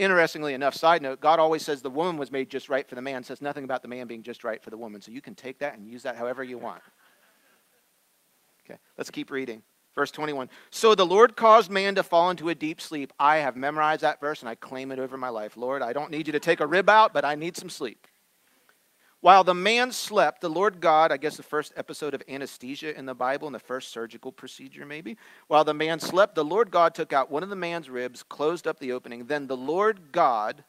[0.00, 3.02] Interestingly enough, side note, God always says the woman was made just right for the
[3.02, 5.02] man, says nothing about the man being just right for the woman.
[5.02, 6.80] So you can take that and use that however you want.
[8.64, 9.62] Okay, let's keep reading.
[9.94, 10.48] Verse 21.
[10.70, 13.12] So the Lord caused man to fall into a deep sleep.
[13.18, 15.58] I have memorized that verse and I claim it over my life.
[15.58, 18.06] Lord, I don't need you to take a rib out, but I need some sleep.
[19.20, 23.04] While the man slept, the Lord God, I guess the first episode of anesthesia in
[23.04, 26.94] the Bible, and the first surgical procedure maybe, while the man slept, the Lord God
[26.94, 29.26] took out one of the man's ribs, closed up the opening.
[29.26, 30.64] Then the Lord God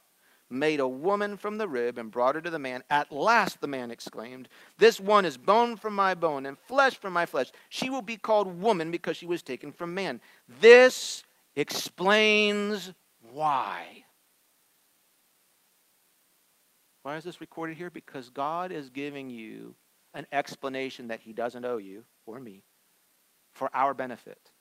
[0.50, 2.84] made a woman from the rib and brought her to the man.
[2.90, 7.14] At last, the man exclaimed, This one is bone from my bone and flesh from
[7.14, 7.52] my flesh.
[7.70, 10.20] She will be called woman because she was taken from man.
[10.60, 11.24] This
[11.56, 12.92] explains
[13.32, 14.04] why.
[17.04, 17.90] Why is this recorded here?
[17.90, 19.76] Because God is giving you
[20.14, 22.64] an explanation that He doesn't owe you or me
[23.54, 24.52] for our benefit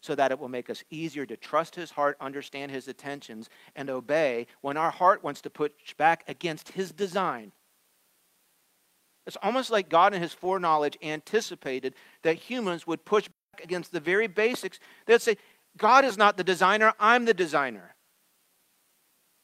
[0.00, 3.90] so that it will make us easier to trust his heart, understand his intentions, and
[3.90, 7.52] obey when our heart wants to push back against his design.
[9.26, 14.00] It's almost like God, in his foreknowledge, anticipated that humans would push back against the
[14.00, 14.78] very basics.
[15.06, 15.36] They'd say,
[15.76, 17.94] God is not the designer, I'm the designer.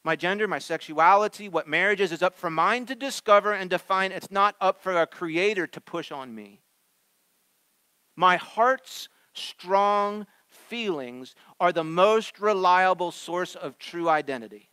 [0.05, 4.11] My gender, my sexuality, what marriage is, is up for mine to discover and define.
[4.11, 6.61] It's not up for a creator to push on me.
[8.15, 14.69] My heart's strong feelings are the most reliable source of true identity.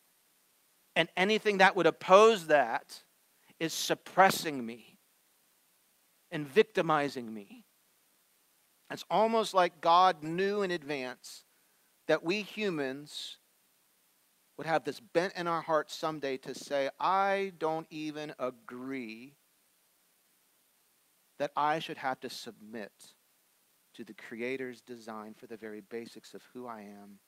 [0.94, 3.02] And anything that would oppose that
[3.58, 4.98] is suppressing me
[6.30, 7.64] and victimizing me.
[8.90, 11.44] It's almost like God knew in advance
[12.06, 13.38] that we humans
[14.62, 19.34] would have this bent in our hearts someday to say, I don't even agree
[21.40, 22.92] that I should have to submit
[23.94, 27.18] to the Creator's design for the very basics of who I am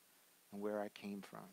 [0.52, 1.48] and where I came from.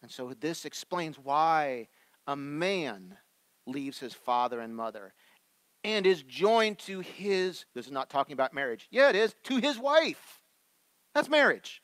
[0.00, 1.88] And so this explains why
[2.28, 3.16] a man
[3.66, 5.12] leaves his father and mother
[5.82, 8.86] and is joined to his, this is not talking about marriage.
[8.92, 10.38] Yeah, it is, to his wife.
[11.16, 11.82] That's marriage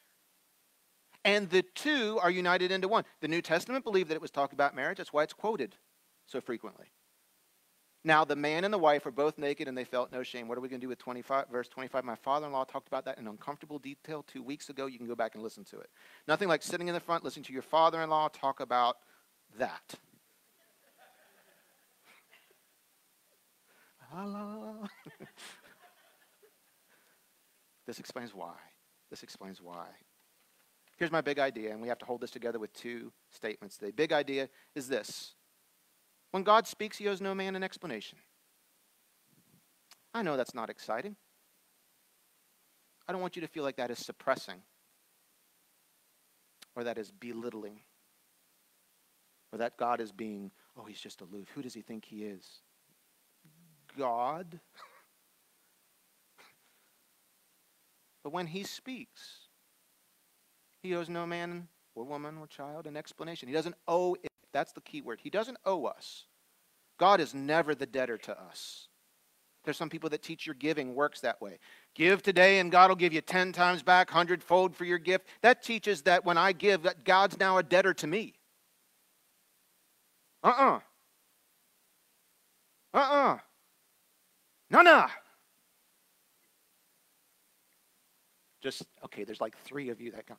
[1.25, 3.05] and the two are united into one.
[3.21, 4.99] The New Testament believed that it was talking about marriage.
[4.99, 5.77] That's why it's quoted
[6.27, 6.87] so frequently.
[8.03, 10.49] Now, the man and the wife are both naked and they felt no shame.
[10.49, 12.03] What are we going to do with 25, verse 25?
[12.03, 14.87] My father in law talked about that in uncomfortable detail two weeks ago.
[14.87, 15.91] You can go back and listen to it.
[16.27, 18.97] Nothing like sitting in the front, listening to your father in law talk about
[19.59, 19.97] that.
[27.87, 28.55] this explains why.
[29.11, 29.89] This explains why.
[31.01, 33.79] Here's my big idea, and we have to hold this together with two statements.
[33.79, 35.33] The big idea is this
[36.31, 38.19] when God speaks, he owes no man an explanation.
[40.13, 41.17] I know that's not exciting.
[43.09, 44.61] I don't want you to feel like that is suppressing
[46.77, 47.81] or that is belittling
[49.53, 51.49] or that God is being, oh, he's just aloof.
[51.55, 52.61] Who does he think he is?
[53.99, 54.61] God.
[58.23, 59.49] but when he speaks,
[60.83, 63.49] he owes no man or woman or child an explanation.
[63.49, 64.31] He doesn't owe it.
[64.53, 65.21] That's the key word.
[65.23, 66.27] He doesn't owe us.
[66.99, 68.89] God is never the debtor to us.
[69.65, 71.59] There's some people that teach your giving works that way.
[71.95, 75.27] Give today and God will give you 10 times back, hundredfold for your gift.
[75.43, 78.35] That teaches that when I give, that God's now a debtor to me.
[80.43, 80.81] Uh uh-uh.
[82.95, 82.99] uh.
[82.99, 83.39] Uh uh.
[84.71, 85.07] No, no.
[88.63, 90.39] Just, okay, there's like three of you that got.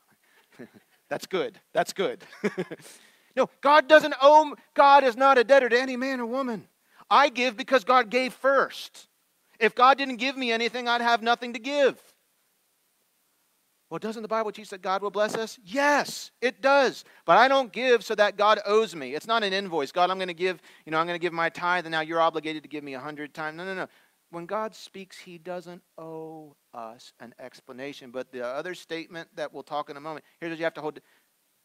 [1.10, 1.60] That's good.
[1.74, 2.24] That's good.
[3.36, 6.68] no, God doesn't owe, God is not a debtor to any man or woman.
[7.10, 9.08] I give because God gave first.
[9.60, 12.02] If God didn't give me anything, I'd have nothing to give.
[13.92, 15.60] Well, doesn't the Bible teach that God will bless us?
[15.66, 17.04] Yes, it does.
[17.26, 19.16] But I don't give so that God owes me.
[19.16, 19.92] It's not an invoice.
[19.92, 22.00] God, I'm going to give, you know, I'm going to give my tithe, and now
[22.00, 23.58] you're obligated to give me a hundred times.
[23.58, 23.88] No, no, no.
[24.32, 28.12] When God speaks, He doesn't owe us an explanation.
[28.12, 30.82] But the other statement that we'll talk in a moment, here's what you have to
[30.82, 31.00] hold.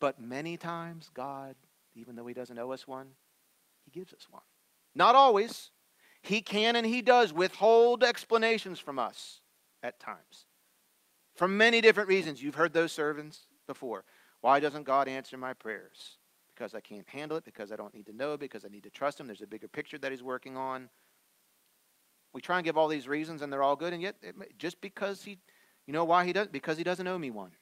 [0.01, 1.55] But many times, God,
[1.95, 3.07] even though He doesn't owe us one,
[3.85, 4.43] He gives us one.
[4.95, 5.71] Not always.
[6.23, 9.41] He can and He does withhold explanations from us
[9.83, 10.47] at times.
[11.37, 12.43] For many different reasons.
[12.43, 14.05] You've heard those servants before.
[14.41, 16.17] Why doesn't God answer my prayers?
[16.53, 18.91] Because I can't handle it, because I don't need to know, because I need to
[18.91, 19.27] trust Him.
[19.27, 20.89] There's a bigger picture that He's working on.
[22.33, 24.81] We try and give all these reasons, and they're all good, and yet, it, just
[24.81, 25.39] because He,
[25.87, 26.49] you know why He does?
[26.49, 27.53] Because He doesn't owe me one.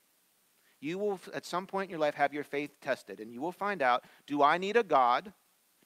[0.80, 3.52] You will, at some point in your life, have your faith tested, and you will
[3.52, 5.32] find out do I need a God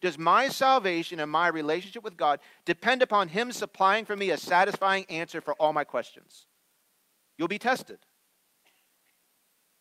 [0.01, 4.37] does my salvation and my relationship with God depend upon Him supplying for me a
[4.37, 6.47] satisfying answer for all my questions?
[7.37, 7.99] You'll be tested.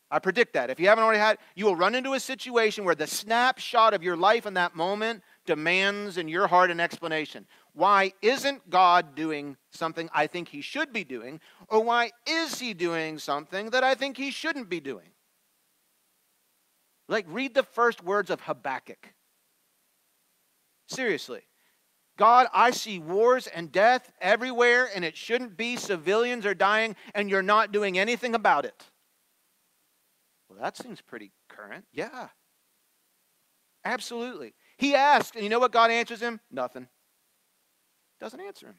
[0.09, 0.69] I predict that.
[0.69, 4.03] If you haven't already had, you will run into a situation where the snapshot of
[4.03, 7.45] your life in that moment demands in your heart an explanation.
[7.77, 11.39] Why isn't God doing something I think He should be doing?
[11.67, 15.09] Or why is He doing something that I think He shouldn't be doing?
[17.07, 19.13] Like, read the first words of Habakkuk.
[20.87, 21.41] Seriously.
[22.17, 25.75] God, I see wars and death everywhere, and it shouldn't be.
[25.75, 28.85] Civilians are dying, and you're not doing anything about it.
[30.49, 31.85] Well, that seems pretty current.
[31.93, 32.29] Yeah.
[33.85, 34.55] Absolutely.
[34.79, 36.39] He asks, and you know what God answers him?
[36.49, 36.87] Nothing.
[38.19, 38.75] Doesn't answer him.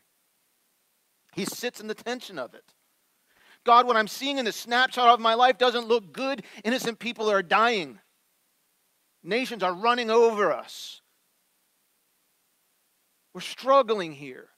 [1.34, 2.64] He sits in the tension of it.
[3.64, 6.42] God, what I'm seeing in the snapshot of my life doesn't look good.
[6.64, 7.98] Innocent people are dying,
[9.22, 11.00] nations are running over us.
[13.34, 14.48] We're struggling here.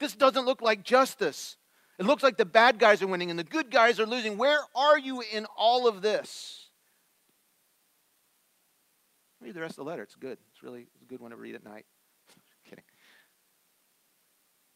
[0.00, 1.56] This doesn't look like justice.
[1.98, 4.36] It looks like the bad guys are winning and the good guys are losing.
[4.36, 6.70] Where are you in all of this?
[9.40, 10.02] Read the rest of the letter.
[10.02, 10.38] It's good.
[10.52, 11.86] It's really it's a good one to read at night.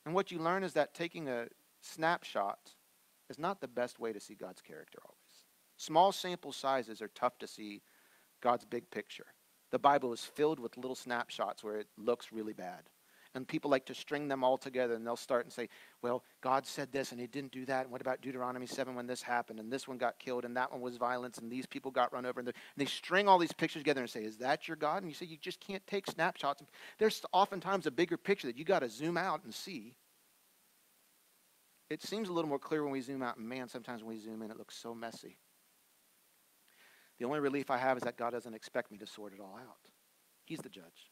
[0.06, 1.48] And what you learn is that taking a
[1.82, 2.74] snapshot
[3.28, 5.44] is not the best way to see God's character always.
[5.76, 7.82] Small sample sizes are tough to see
[8.40, 9.26] God's big picture.
[9.72, 12.88] The Bible is filled with little snapshots where it looks really bad.
[13.36, 15.68] And people like to string them all together and they'll start and say,
[16.00, 17.82] well, God said this and he didn't do that.
[17.82, 19.60] And what about Deuteronomy 7 when this happened?
[19.60, 22.24] And this one got killed and that one was violence and these people got run
[22.24, 22.40] over.
[22.40, 25.02] And, and they string all these pictures together and say, is that your God?
[25.02, 26.62] And you say, you just can't take snapshots.
[26.98, 29.94] There's oftentimes a bigger picture that you got to zoom out and see.
[31.90, 33.36] It seems a little more clear when we zoom out.
[33.36, 35.36] And man, sometimes when we zoom in, it looks so messy.
[37.18, 39.58] The only relief I have is that God doesn't expect me to sort it all
[39.60, 39.90] out.
[40.46, 41.10] He's the judge.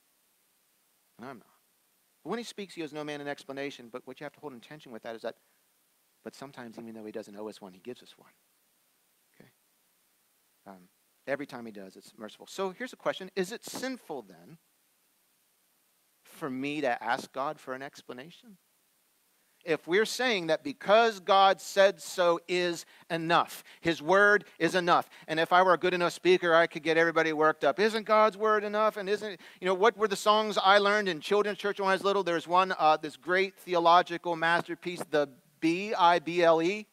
[1.18, 1.53] And I'm not.
[2.24, 3.90] But when he speaks, he owes no man an explanation.
[3.92, 5.36] But what you have to hold in tension with that is that,
[6.24, 8.30] but sometimes, even though he doesn't owe us one, he gives us one.
[9.34, 9.50] Okay?
[10.66, 10.88] Um,
[11.26, 12.46] every time he does, it's merciful.
[12.46, 14.56] So here's a question Is it sinful then
[16.24, 18.56] for me to ask God for an explanation?
[19.64, 25.08] If we're saying that because God said so is enough, His word is enough.
[25.28, 27.80] And if I were a good enough speaker, I could get everybody worked up.
[27.80, 28.96] Isn't God's word enough?
[28.96, 31.92] And isn't, you know, what were the songs I learned in children's church when I
[31.92, 32.22] was little?
[32.22, 35.28] There's one, uh, this great theological masterpiece, the
[35.60, 36.86] B I B L E.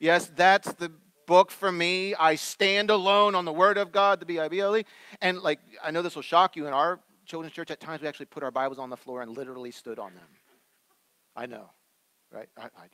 [0.00, 0.92] Yes, that's the
[1.26, 2.14] book for me.
[2.14, 4.84] I stand alone on the word of God, the B I B L E.
[5.20, 8.08] And like, I know this will shock you in our children's church, at times we
[8.08, 10.28] actually put our Bibles on the floor and literally stood on them.
[11.36, 11.70] I know,
[12.32, 12.48] right?
[12.56, 12.88] I, I, I,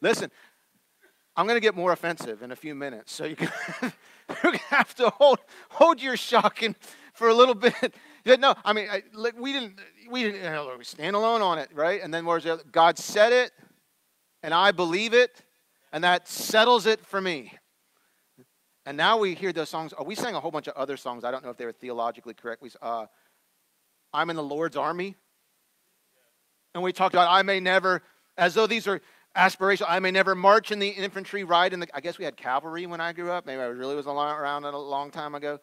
[0.00, 0.30] listen,
[1.36, 3.36] I'm going to get more offensive in a few minutes, so you
[3.82, 5.38] you have to hold
[5.70, 6.74] hold your shocking
[7.14, 7.94] for a little bit.
[8.38, 9.02] no, I mean, I,
[9.38, 9.78] we didn't
[10.10, 12.02] we didn't you know, we stand alone on it, right?
[12.02, 12.62] And then where's the other?
[12.70, 13.52] God said it,
[14.42, 15.42] and I believe it,
[15.92, 17.52] and that settles it for me.
[18.86, 19.92] And now we hear those songs.
[19.96, 21.22] Oh, we sang a whole bunch of other songs.
[21.22, 22.62] I don't know if they were theologically correct.
[22.62, 23.06] We, uh,
[24.12, 25.16] I'm in the Lord's army.
[26.74, 28.02] And we talked about, I may never,
[28.36, 29.00] as though these are
[29.34, 29.86] aspiration.
[29.88, 31.88] I may never march in the infantry, ride in the.
[31.94, 33.46] I guess we had cavalry when I grew up.
[33.46, 35.60] Maybe I really was around a long time ago.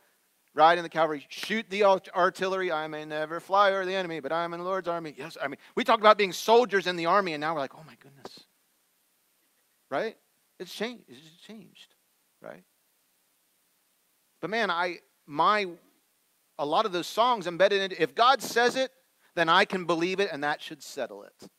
[0.53, 2.71] Ride in the cavalry, shoot the artillery.
[2.71, 5.13] I may never fly over the enemy, but I am in the Lord's army.
[5.15, 7.75] Yes, I mean, we talked about being soldiers in the army, and now we're like,
[7.75, 8.39] oh my goodness.
[9.91, 10.17] Right?
[10.59, 11.03] It's changed.
[11.07, 11.93] It's changed.
[12.41, 12.63] Right?
[14.41, 14.97] But man, I
[15.27, 15.67] my
[16.57, 17.97] a lot of those songs embedded in.
[17.99, 18.91] If God says it,
[19.37, 21.49] then I can believe it, and that should settle it.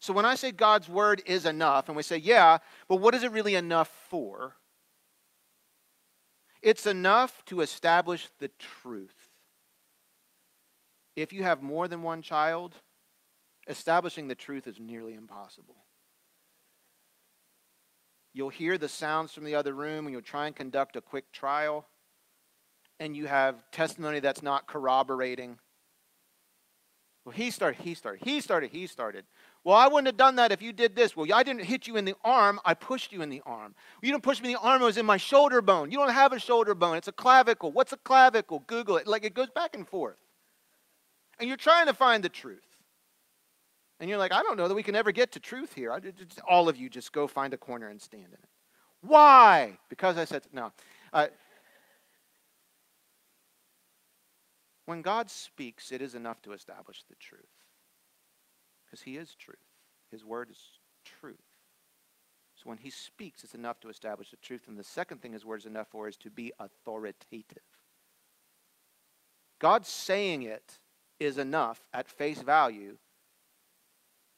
[0.00, 2.58] So when I say God's word is enough, and we say, yeah,
[2.88, 4.54] but what is it really enough for?
[6.60, 8.50] It's enough to establish the
[8.82, 9.16] truth.
[11.16, 12.74] If you have more than one child,
[13.66, 15.76] establishing the truth is nearly impossible.
[18.34, 21.32] You'll hear the sounds from the other room and you'll try and conduct a quick
[21.32, 21.86] trial,
[23.00, 25.58] and you have testimony that's not corroborating.
[27.26, 29.24] Well, he started, he started, he started, he started.
[29.64, 31.16] Well, I wouldn't have done that if you did this.
[31.16, 33.74] Well, I didn't hit you in the arm, I pushed you in the arm.
[34.00, 35.90] You didn't push me in the arm, it was in my shoulder bone.
[35.90, 37.72] You don't have a shoulder bone, it's a clavicle.
[37.72, 38.62] What's a clavicle?
[38.68, 39.08] Google it.
[39.08, 40.20] Like it goes back and forth.
[41.40, 42.62] And you're trying to find the truth.
[43.98, 45.90] And you're like, I don't know that we can ever get to truth here.
[45.90, 48.48] I, just, all of you just go find a corner and stand in it.
[49.00, 49.78] Why?
[49.88, 50.70] Because I said, no.
[51.12, 51.26] Uh,
[54.86, 57.42] when God speaks, it is enough to establish the truth
[58.84, 59.58] because he is truth.
[60.10, 60.58] His word is
[61.04, 61.36] truth.
[62.54, 64.62] So when he speaks, it's enough to establish the truth.
[64.68, 67.62] And the second thing his word is enough for is to be authoritative.
[69.58, 70.78] God saying it
[71.18, 72.96] is enough at face value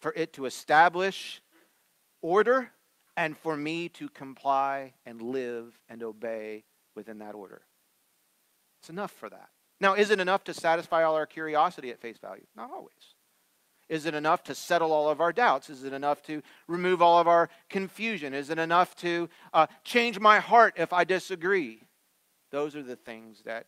[0.01, 1.43] for it to establish
[2.23, 2.71] order
[3.17, 7.63] and for me to comply and live and obey within that order.
[8.81, 9.51] It's enough for that.
[9.81, 12.47] Now, is it enough to satisfy all our curiosity at face value?
[12.57, 13.15] Not always.
[13.89, 15.71] Is it enough to settle all of our doubts?
[15.71, 18.35] Is it enough to remove all of our confusion?
[18.35, 21.83] Is it enough to uh, change my heart if I disagree?
[22.51, 23.67] Those are the things that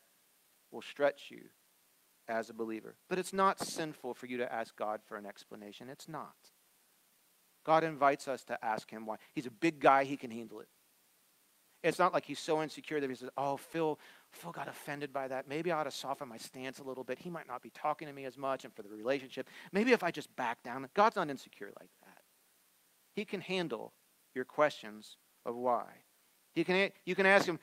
[0.70, 1.44] will stretch you
[2.28, 2.96] as a believer.
[3.08, 5.88] But it's not sinful for you to ask God for an explanation.
[5.88, 6.34] It's not.
[7.64, 9.16] God invites us to ask Him why.
[9.34, 10.68] He's a big guy, He can handle it.
[11.82, 13.98] It's not like he's so insecure that he says, Oh, Phil,
[14.32, 15.48] Phil got offended by that.
[15.48, 17.18] Maybe I ought to soften my stance a little bit.
[17.18, 19.48] He might not be talking to me as much and for the relationship.
[19.72, 20.86] Maybe if I just back down.
[20.94, 22.18] God's not insecure like that.
[23.14, 23.92] He can handle
[24.34, 25.16] your questions
[25.46, 25.86] of why.
[26.54, 27.58] He can, you can ask him,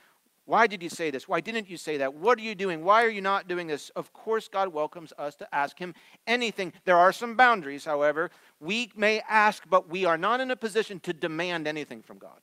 [0.45, 1.27] Why did you say this?
[1.27, 2.15] Why didn't you say that?
[2.15, 2.83] What are you doing?
[2.83, 3.91] Why are you not doing this?
[3.91, 5.93] Of course, God welcomes us to ask him
[6.25, 6.73] anything.
[6.85, 8.31] There are some boundaries, however.
[8.59, 12.39] We may ask, but we are not in a position to demand anything from God.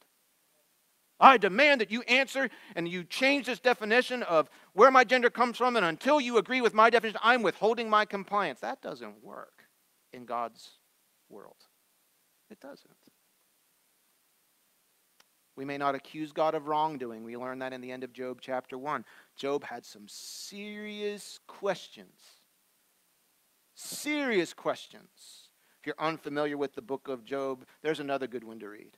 [1.21, 5.57] I demand that you answer and you change this definition of where my gender comes
[5.57, 8.61] from, and until you agree with my definition, I'm withholding my compliance.
[8.61, 9.65] That doesn't work
[10.13, 10.71] in God's
[11.29, 11.57] world.
[12.51, 12.91] It doesn't.
[15.57, 17.23] We may not accuse God of wrongdoing.
[17.23, 19.05] We learn that in the end of Job chapter 1.
[19.37, 22.21] Job had some serious questions.
[23.77, 25.49] Serious questions.
[25.81, 28.97] If you're unfamiliar with the book of Job, there's another good one to read.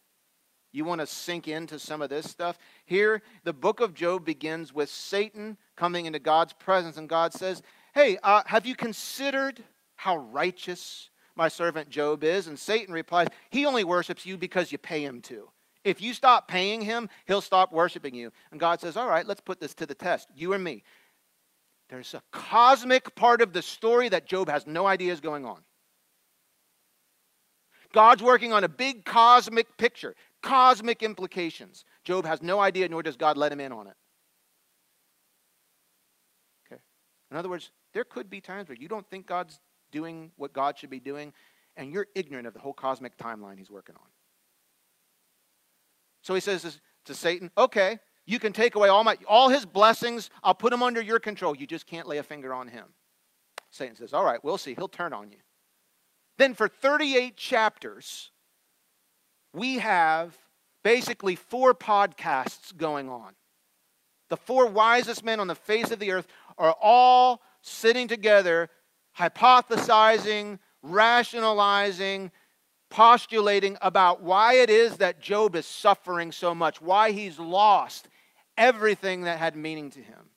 [0.73, 2.59] You want to sink into some of this stuff?
[2.85, 7.63] Here, the book of Job begins with Satan coming into God's presence, and God says,
[7.95, 9.63] Hey, uh, have you considered
[9.95, 12.47] how righteous my servant Job is?
[12.47, 15.49] And Satan replies, He only worships you because you pay him to.
[15.83, 18.33] If you stop paying him, he'll stop worshiping you.
[18.51, 20.29] And God says, All right, let's put this to the test.
[20.35, 20.83] You and me.
[21.89, 25.63] There's a cosmic part of the story that Job has no idea is going on.
[27.93, 31.85] God's working on a big cosmic picture cosmic implications.
[32.05, 33.97] Job has no idea, nor does God let him in on it.
[36.67, 36.81] Okay.
[37.31, 39.61] In other words, there could be times where you don't think God's
[39.91, 41.33] doing what God should be doing,
[41.77, 44.09] and you're ignorant of the whole cosmic timeline he's working on.
[46.23, 50.31] So he says to Satan, okay, you can take away all my all his blessings,
[50.43, 51.57] I'll put them under your control.
[51.57, 52.87] You just can't lay a finger on him.
[53.71, 54.75] Satan says, All right, we'll see.
[54.75, 55.39] He'll turn on you.
[56.39, 58.31] Then for 38 chapters,
[59.57, 60.37] we have
[60.85, 63.35] basically four podcasts going on.
[64.29, 66.27] The four wisest men on the face of the earth
[66.59, 68.69] are all sitting together,
[69.19, 72.31] hypothesizing, rationalizing,
[72.91, 78.09] postulating about why it is that Job is suffering so much, why he's lost
[78.59, 80.31] everything that had meaning to him.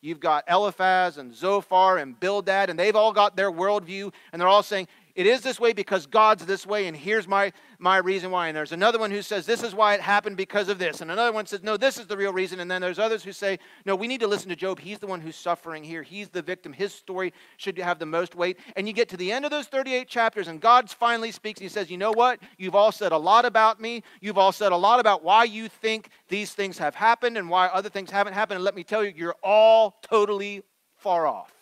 [0.00, 4.48] You've got Eliphaz and Zophar and Bildad, and they've all got their worldview, and they're
[4.48, 8.30] all saying, it is this way because God's this way, and here's my, my reason
[8.30, 8.48] why.
[8.48, 11.00] And there's another one who says, this is why it happened because of this.
[11.00, 12.60] And another one says, no, this is the real reason.
[12.60, 14.78] And then there's others who say, no, we need to listen to Job.
[14.78, 16.02] He's the one who's suffering here.
[16.02, 16.72] He's the victim.
[16.72, 18.58] His story should have the most weight.
[18.76, 21.60] And you get to the end of those 38 chapters, and God finally speaks.
[21.60, 22.40] He says, you know what?
[22.58, 24.02] You've all said a lot about me.
[24.20, 27.66] You've all said a lot about why you think these things have happened and why
[27.66, 28.56] other things haven't happened.
[28.56, 30.62] And let me tell you, you're all totally
[30.96, 31.52] far off.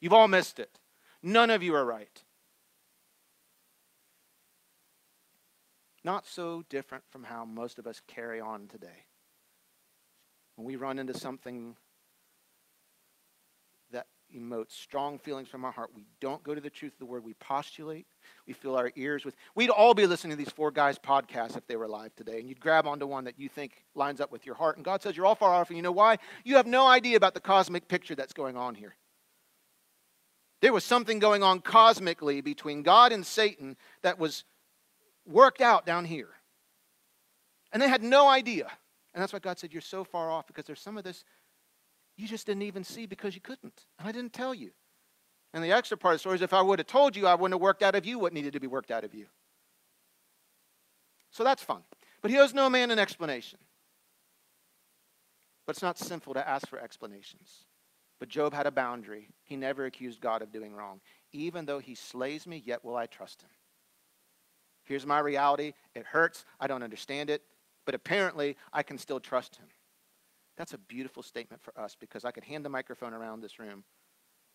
[0.00, 0.78] You've all missed it.
[1.22, 2.21] None of you are right.
[6.04, 9.06] Not so different from how most of us carry on today.
[10.56, 11.76] When we run into something
[13.92, 17.06] that emotes strong feelings from our heart, we don't go to the truth of the
[17.06, 17.24] word.
[17.24, 18.06] We postulate.
[18.46, 19.36] We fill our ears with.
[19.54, 22.48] We'd all be listening to these four guys' podcasts if they were live today, and
[22.48, 24.76] you'd grab onto one that you think lines up with your heart.
[24.76, 26.18] And God says you're all far off, and you know why?
[26.44, 28.96] You have no idea about the cosmic picture that's going on here.
[30.60, 34.44] There was something going on cosmically between God and Satan that was
[35.26, 36.30] worked out down here.
[37.72, 38.68] And they had no idea.
[39.14, 41.24] And that's why God said, You're so far off because there's some of this
[42.16, 43.86] you just didn't even see because you couldn't.
[43.98, 44.70] And I didn't tell you.
[45.54, 47.34] And the extra part of the story is if I would have told you, I
[47.34, 49.26] wouldn't have worked out of you what needed to be worked out of you.
[51.30, 51.82] So that's fun.
[52.20, 53.58] But he owes no man an explanation.
[55.66, 57.64] But it's not sinful to ask for explanations.
[58.18, 59.28] But Job had a boundary.
[59.42, 61.00] He never accused God of doing wrong.
[61.32, 63.50] Even though he slays me, yet will I trust him.
[64.84, 65.72] Here's my reality.
[65.94, 66.44] It hurts.
[66.60, 67.42] I don't understand it.
[67.84, 69.66] But apparently, I can still trust him.
[70.56, 73.84] That's a beautiful statement for us because I could hand the microphone around this room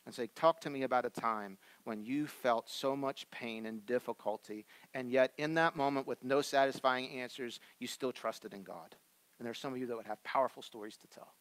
[0.06, 3.86] and say, Talk to me about a time when you felt so much pain and
[3.86, 8.96] difficulty, and yet in that moment, with no satisfying answers, you still trusted in God.
[9.38, 11.34] And there's some of you that would have powerful stories to tell.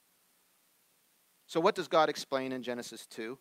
[1.47, 3.39] So, what does God explain in Genesis 2?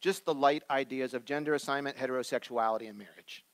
[0.00, 3.44] Just the light ideas of gender assignment, heterosexuality, and marriage.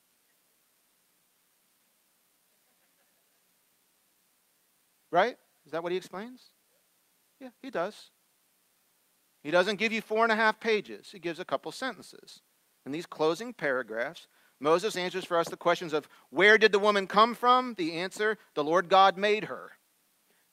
[5.16, 5.38] Right?
[5.64, 6.50] Is that what he explains?
[7.40, 8.10] Yeah, he does.
[9.42, 12.42] He doesn't give you four and a half pages, he gives a couple sentences.
[12.84, 14.26] In these closing paragraphs,
[14.60, 17.72] Moses answers for us the questions of where did the woman come from?
[17.78, 19.70] The answer the Lord God made her.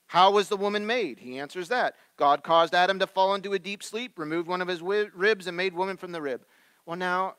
[0.06, 1.18] How was the woman made?
[1.18, 1.96] He answers that.
[2.16, 5.58] God caused Adam to fall into a deep sleep, removed one of his ribs, and
[5.58, 6.40] made woman from the rib.
[6.86, 7.34] Well, now,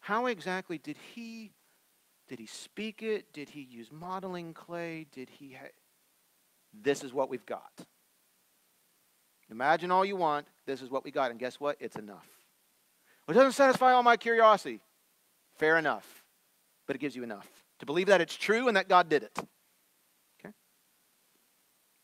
[0.00, 1.52] how exactly did he
[2.30, 3.32] did he speak it?
[3.34, 5.04] Did he use modeling clay?
[5.12, 5.66] Did he ha-
[6.72, 7.70] This is what we've got.
[9.50, 10.46] Imagine all you want.
[10.66, 11.30] This is what we got.
[11.30, 11.76] And guess what?
[11.80, 12.26] It's enough.
[13.26, 14.80] Well, it doesn't satisfy all my curiosity.
[15.58, 16.24] Fair enough.
[16.86, 17.48] But it gives you enough
[17.80, 19.38] to believe that it's true and that God did it.
[20.40, 20.54] Okay?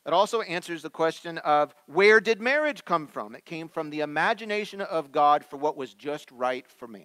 [0.06, 3.34] It also answers the question of where did marriage come from?
[3.34, 7.02] It came from the imagination of God for what was just right for man.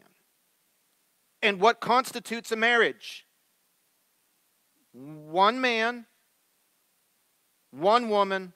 [1.42, 3.26] And what constitutes a marriage?
[4.94, 6.06] One man,
[7.72, 8.54] one woman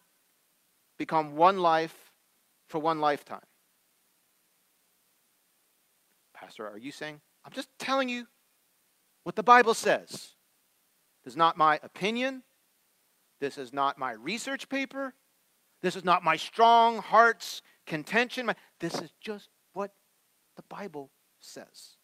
[0.97, 2.11] become one life
[2.67, 3.39] for one lifetime.
[6.33, 7.21] Pastor, are you saying?
[7.45, 8.27] I'm just telling you
[9.23, 10.35] what the Bible says.
[11.23, 12.43] This is not my opinion.
[13.39, 15.13] This is not my research paper.
[15.81, 18.51] This is not my strong heart's contention.
[18.79, 19.91] This is just what
[20.55, 21.97] the Bible says.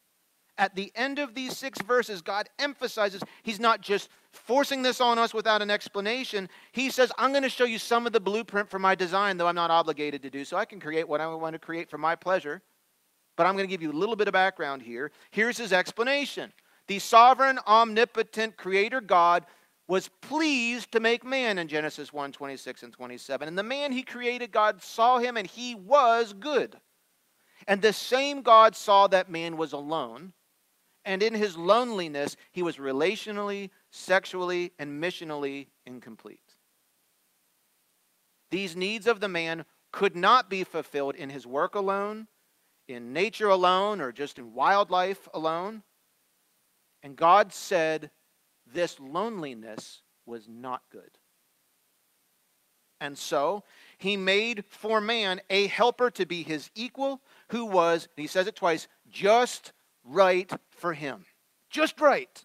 [0.58, 5.20] At the end of these six verses, God emphasizes He's not just forcing this on
[5.20, 6.50] us without an explanation.
[6.72, 9.48] He says, I'm going to show you some of the blueprint for my design, though
[9.48, 10.58] I'm not obligated to do so.
[10.58, 12.62] I can create what I want to create for my pleasure.
[13.36, 15.12] But I'm going to give you a little bit of background here.
[15.32, 16.52] Here's His explanation
[16.88, 19.46] The sovereign, omnipotent Creator God
[19.88, 23.48] was pleased to make man in Genesis 1 26 and 27.
[23.48, 26.78] And the man he created, God saw him and he was good.
[27.68, 30.34] And the same God saw that man was alone.
[31.04, 36.56] And in his loneliness, he was relationally, sexually, and missionally incomplete.
[38.52, 42.28] These needs of the man could not be fulfilled in his work alone,
[42.88, 45.84] in nature alone, or just in wildlife alone.
[47.02, 48.12] And God said,
[48.72, 51.18] this loneliness was not good.
[53.00, 53.64] And so
[53.98, 58.56] he made for man a helper to be his equal, who was, he says it
[58.56, 59.74] twice, just
[60.04, 61.26] right for him.
[61.70, 62.44] Just right.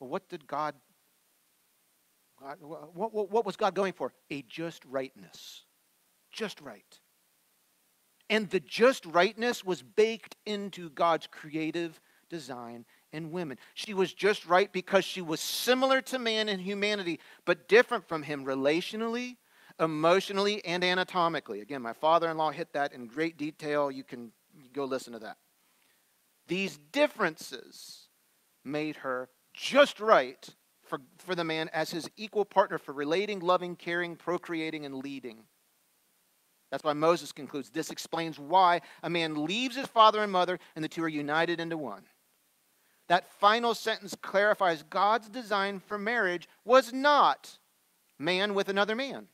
[0.00, 0.74] Well, what did God,
[2.40, 4.12] God what, what, what was God going for?
[4.30, 5.62] A just rightness.
[6.30, 6.98] Just right.
[8.28, 13.56] And the just rightness was baked into God's creative design in women.
[13.74, 18.22] She was just right because she was similar to man in humanity, but different from
[18.22, 19.36] him relationally,
[19.78, 21.60] emotionally, and anatomically.
[21.60, 23.90] Again, my father in law hit that in great detail.
[23.90, 24.32] You can
[24.72, 25.36] go listen to that.
[26.48, 28.08] These differences
[28.64, 30.48] made her just right
[30.82, 35.44] for, for the man as his equal partner for relating, loving, caring, procreating, and leading.
[36.70, 40.84] That's why Moses concludes this explains why a man leaves his father and mother and
[40.84, 42.02] the two are united into one.
[43.08, 47.58] That final sentence clarifies God's design for marriage was not
[48.18, 49.28] man with another man.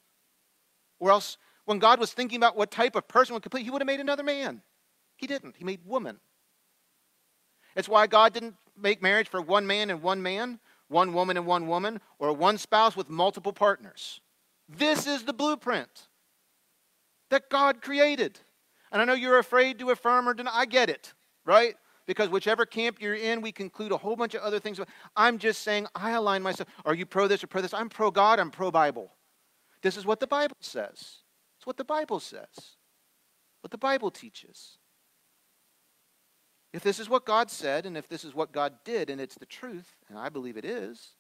[1.00, 3.80] Or else, when God was thinking about what type of person would complete, he would
[3.80, 4.62] have made another man.
[5.16, 5.56] He didn't.
[5.56, 6.20] He made woman.
[7.76, 11.46] It's why God didn't make marriage for one man and one man, one woman and
[11.46, 14.20] one woman, or one spouse with multiple partners.
[14.68, 16.08] This is the blueprint
[17.30, 18.38] that God created.
[18.90, 20.50] And I know you're afraid to affirm or deny.
[20.52, 21.14] I get it,
[21.46, 21.76] right?
[22.06, 24.80] Because whichever camp you're in, we conclude a whole bunch of other things.
[25.16, 26.68] I'm just saying I align myself.
[26.84, 27.72] Are you pro this or pro this?
[27.72, 29.12] I'm pro God, I'm pro Bible.
[29.82, 31.22] This is what the Bible says.
[31.56, 32.76] It's what the Bible says,
[33.60, 34.78] what the Bible teaches.
[36.72, 39.34] If this is what God said, and if this is what God did, and it's
[39.34, 41.10] the truth, and I believe it is,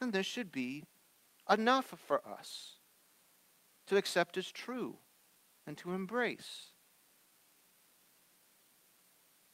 [0.00, 0.84] then this should be
[1.50, 2.76] enough for us
[3.86, 4.96] to accept as true
[5.66, 6.72] and to embrace.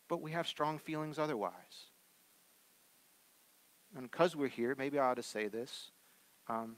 [0.08, 1.52] But we have strong feelings otherwise.
[3.96, 5.90] And because we're here, maybe I ought to say this.
[6.48, 6.76] Um,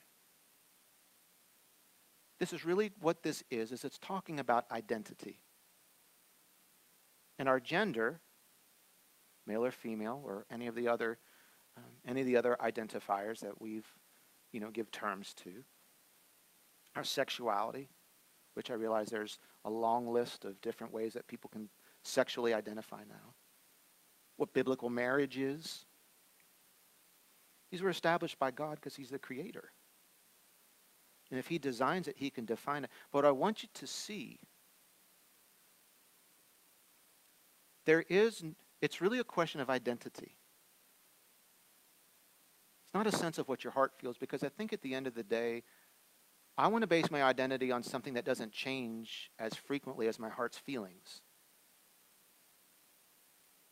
[2.39, 5.41] this is really what this is, is it's talking about identity.
[7.39, 8.21] And our gender,
[9.47, 11.19] male or female, or any of the other
[11.77, 13.87] um, any of the other identifiers that we've,
[14.53, 15.53] you know, give terms to.
[16.95, 17.91] Our sexuality,
[18.55, 21.69] which I realize there's a long list of different ways that people can
[22.03, 23.35] sexually identify now.
[24.37, 25.85] What biblical marriage is.
[27.71, 29.73] These were established by God because He's the creator.
[31.31, 32.91] And if He designs it, He can define it.
[33.13, 34.39] But I want you to see
[37.85, 38.43] there is,
[38.81, 40.37] it's really a question of identity.
[42.85, 45.07] It's not a sense of what your heart feels, because I think at the end
[45.07, 45.63] of the day,
[46.59, 50.31] I want to base my identity on something that doesn't change as frequently as my
[50.31, 51.21] heart's feelings.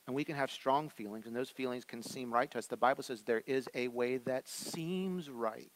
[0.07, 2.67] And we can have strong feelings, and those feelings can seem right to us.
[2.67, 5.71] The Bible says there is a way that seems right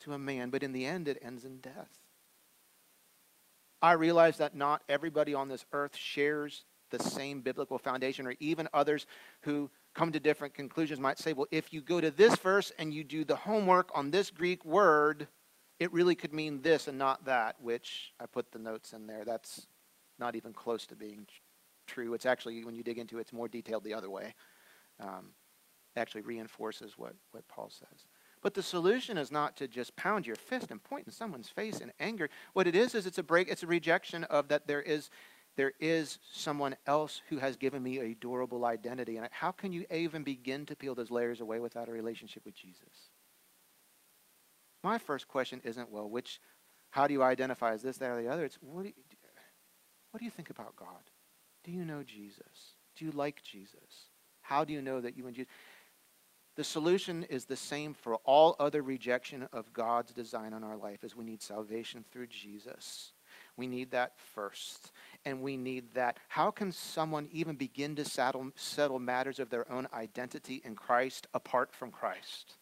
[0.00, 1.98] to a man, but in the end, it ends in death.
[3.80, 8.68] I realize that not everybody on this earth shares the same biblical foundation, or even
[8.72, 9.06] others
[9.42, 12.92] who come to different conclusions might say, well, if you go to this verse and
[12.92, 15.26] you do the homework on this Greek word,
[15.78, 19.24] it really could mean this and not that, which I put the notes in there.
[19.24, 19.66] That's
[20.18, 21.26] not even close to being
[21.86, 22.14] true.
[22.14, 24.34] It's actually, when you dig into it, it's more detailed the other way.
[25.00, 25.30] Um,
[25.96, 28.06] actually reinforces what, what Paul says.
[28.42, 31.80] But the solution is not to just pound your fist and point in someone's face
[31.80, 32.30] in anger.
[32.54, 35.10] What it is is it's a break, it's a rejection of that there is
[35.56, 39.16] there is someone else who has given me a durable identity.
[39.16, 42.54] And how can you even begin to peel those layers away without a relationship with
[42.54, 43.10] Jesus?
[44.82, 46.40] My first question isn't, well, which,
[46.90, 48.44] how do you identify as this, that, or the other?
[48.44, 48.94] It's, what do you,
[50.10, 51.10] what do you think about God?
[51.64, 52.76] Do you know Jesus?
[52.96, 54.08] Do you like Jesus?
[54.40, 55.52] How do you know that you and Jesus?
[56.56, 61.04] The solution is the same for all other rejection of God's design on our life
[61.04, 63.12] is we need salvation through Jesus.
[63.56, 64.92] We need that first.
[65.24, 66.18] And we need that.
[66.28, 71.26] How can someone even begin to settle, settle matters of their own identity in Christ
[71.34, 72.56] apart from Christ?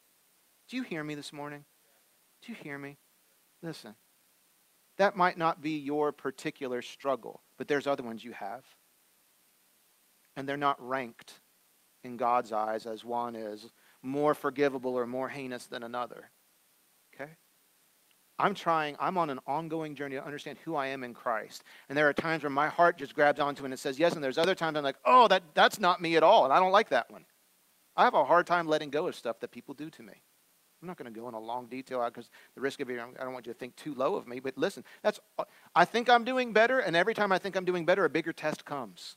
[0.69, 1.65] Do you hear me this morning?
[2.43, 2.97] Do you hear me?
[3.63, 3.95] Listen.
[4.97, 8.65] That might not be your particular struggle, but there's other ones you have.
[10.37, 11.35] And they're not ranked
[12.03, 13.71] in God's eyes as one is
[14.03, 16.31] more forgivable or more heinous than another.
[17.15, 17.31] Okay?
[18.39, 21.65] I'm trying, I'm on an ongoing journey to understand who I am in Christ.
[21.89, 24.15] And there are times where my heart just grabs onto it and it says yes,
[24.15, 26.61] and there's other times I'm like, oh, that, that's not me at all, and I
[26.61, 27.25] don't like that one.
[27.97, 30.13] I have a hard time letting go of stuff that people do to me.
[30.81, 33.25] I'm not going to go in a long detail because the risk of it, I
[33.25, 34.39] don't want you to think too low of me.
[34.39, 35.19] But listen, that's
[35.75, 38.33] I think I'm doing better, and every time I think I'm doing better, a bigger
[38.33, 39.17] test comes.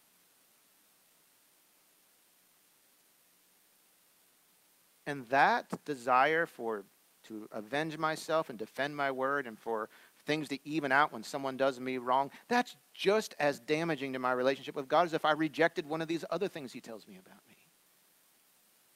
[5.06, 6.86] And that desire for
[7.32, 9.90] to avenge myself and defend my word and for
[10.26, 14.32] things to even out when someone does me wrong, that's just as damaging to my
[14.32, 17.16] relationship with God as if I rejected one of these other things he tells me
[17.16, 17.58] about me.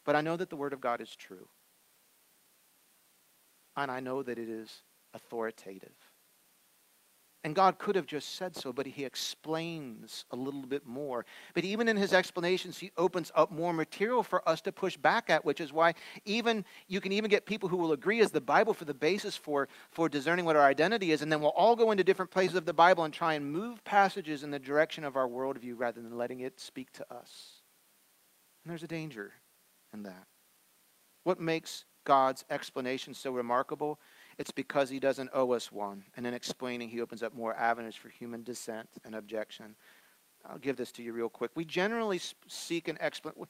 [0.04, 1.48] But I know that the word of God is true
[3.76, 4.84] and I know that it is
[5.14, 6.05] authoritative.
[7.46, 11.28] And God could have just said so, but he explains a little bit more.
[11.54, 15.30] But even in his explanations, he opens up more material for us to push back
[15.30, 15.93] at, which is why
[16.26, 19.38] even you can even get people who will agree as the Bible for the basis
[19.38, 22.56] for, for discerning what our identity is, and then we'll all go into different places
[22.56, 26.02] of the Bible and try and move passages in the direction of our worldview rather
[26.02, 27.62] than letting it speak to us.
[28.64, 29.34] And there's a danger
[29.93, 30.26] in that.
[31.26, 34.00] What makes God's explanation so remarkable?
[34.38, 36.04] It's because he doesn't owe us one.
[36.18, 39.76] And in explaining, he opens up more avenues for human dissent and objection.
[40.46, 41.52] I'll give this to you real quick.
[41.56, 43.48] We generally seek an explanation.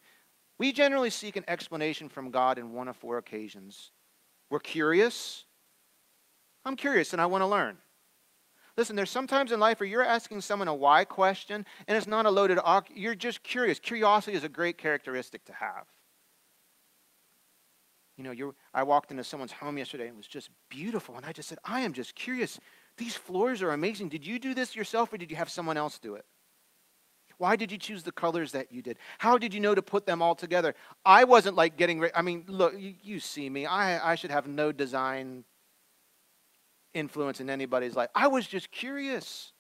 [0.58, 3.92] We generally seek an explanation from God in one of four occasions.
[4.50, 5.44] We're curious.
[6.64, 7.78] I'm curious and I want to learn.
[8.78, 12.26] Listen, there's sometimes in life where you're asking someone a why question and it's not
[12.26, 12.60] a loaded,
[12.94, 13.80] you're just curious.
[13.80, 15.86] Curiosity is a great characteristic to have.
[18.18, 21.16] You know, you I walked into someone's home yesterday and it was just beautiful.
[21.18, 22.60] And I just said, I am just curious.
[22.98, 24.10] These floors are amazing.
[24.10, 26.26] Did you do this yourself or did you have someone else do it?
[27.38, 28.98] Why did you choose the colors that you did?
[29.18, 30.74] How did you know to put them all together?
[31.06, 32.14] I wasn't like getting ready.
[32.16, 33.66] I mean, look, you, you see me.
[33.66, 35.44] I, I should have no design
[36.94, 38.10] influence in anybody's life.
[38.16, 39.52] I was just curious.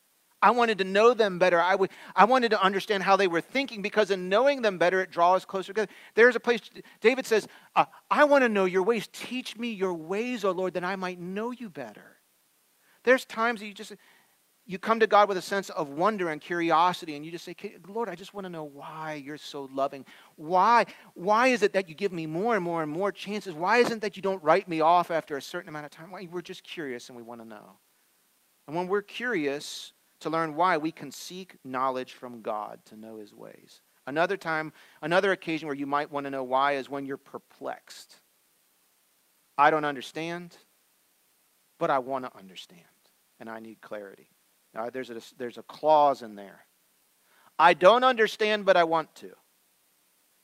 [0.45, 1.59] I wanted to know them better.
[1.59, 5.01] I, would, I wanted to understand how they were thinking because in knowing them better,
[5.01, 5.91] it draws closer together.
[6.13, 6.61] There's a place,
[7.01, 9.09] David says, uh, I want to know your ways.
[9.11, 12.17] Teach me your ways, O Lord, that I might know you better.
[13.03, 13.93] There's times that you just,
[14.67, 17.55] you come to God with a sense of wonder and curiosity, and you just say,
[17.87, 20.05] Lord, I just want to know why you're so loving.
[20.35, 20.85] Why?
[21.15, 23.55] Why is it that you give me more and more and more chances?
[23.55, 26.11] Why isn't that you don't write me off after a certain amount of time?
[26.11, 26.27] Why?
[26.31, 27.79] We're just curious and we want to know.
[28.67, 29.91] And when we're curious
[30.21, 33.81] to learn why, we can seek knowledge from God to know his ways.
[34.07, 38.15] Another time, another occasion where you might want to know why is when you're perplexed.
[39.57, 40.55] I don't understand,
[41.79, 42.81] but I want to understand,
[43.39, 44.29] and I need clarity.
[44.73, 46.65] Now, there's a, there's a clause in there.
[47.57, 49.31] I don't understand, but I want to.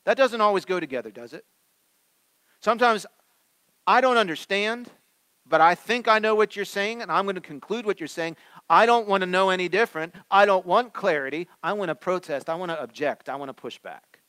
[0.04, 1.44] That doesn't always go together, does it?
[2.60, 3.06] Sometimes
[3.86, 4.90] I don't understand,
[5.46, 8.06] but I think I know what you're saying, and I'm going to conclude what you're
[8.06, 8.36] saying.
[8.68, 10.14] I don't want to know any different.
[10.30, 11.48] I don't want clarity.
[11.62, 12.48] I want to protest.
[12.48, 13.28] I want to object.
[13.28, 14.20] I want to push back.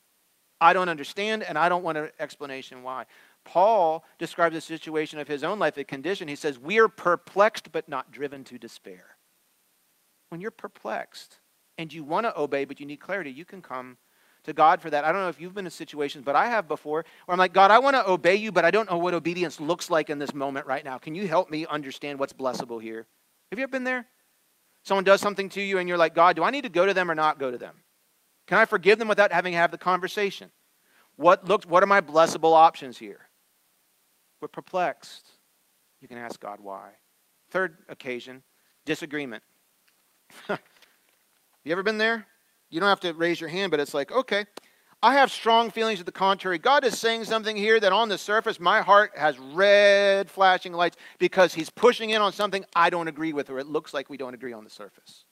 [0.60, 3.06] I don't understand, and I don't want an explanation why.
[3.44, 6.28] Paul describes a situation of his own life, a condition.
[6.28, 9.16] He says, We are perplexed, but not driven to despair
[10.34, 11.38] when you're perplexed
[11.78, 13.96] and you want to obey, but you need clarity, you can come
[14.42, 15.04] to God for that.
[15.04, 17.52] I don't know if you've been in situations, but I have before where I'm like,
[17.52, 20.18] God, I want to obey you, but I don't know what obedience looks like in
[20.18, 20.98] this moment right now.
[20.98, 23.06] Can you help me understand what's blessable here?
[23.52, 24.06] Have you ever been there?
[24.84, 26.94] Someone does something to you and you're like, God, do I need to go to
[26.94, 27.74] them or not go to them?
[28.46, 30.50] Can I forgive them without having to have the conversation?
[31.16, 33.28] What looks what are my blessable options here?
[34.40, 35.26] We're perplexed.
[36.00, 36.90] You can ask God why.
[37.50, 38.42] Third occasion,
[38.84, 39.42] disagreement.
[40.48, 42.26] you ever been there?
[42.68, 44.44] You don't have to raise your hand, but it's like, okay,
[45.04, 46.56] I have strong feelings to the contrary.
[46.56, 50.96] God is saying something here that on the surface, my heart has red flashing lights
[51.18, 54.16] because He's pushing in on something I don't agree with, or it looks like we
[54.16, 55.26] don't agree on the surface.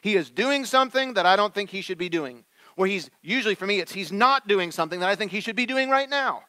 [0.00, 2.44] He is doing something that I don't think He should be doing.
[2.76, 5.56] Where He's, usually for me, it's He's not doing something that I think He should
[5.56, 6.44] be doing right now.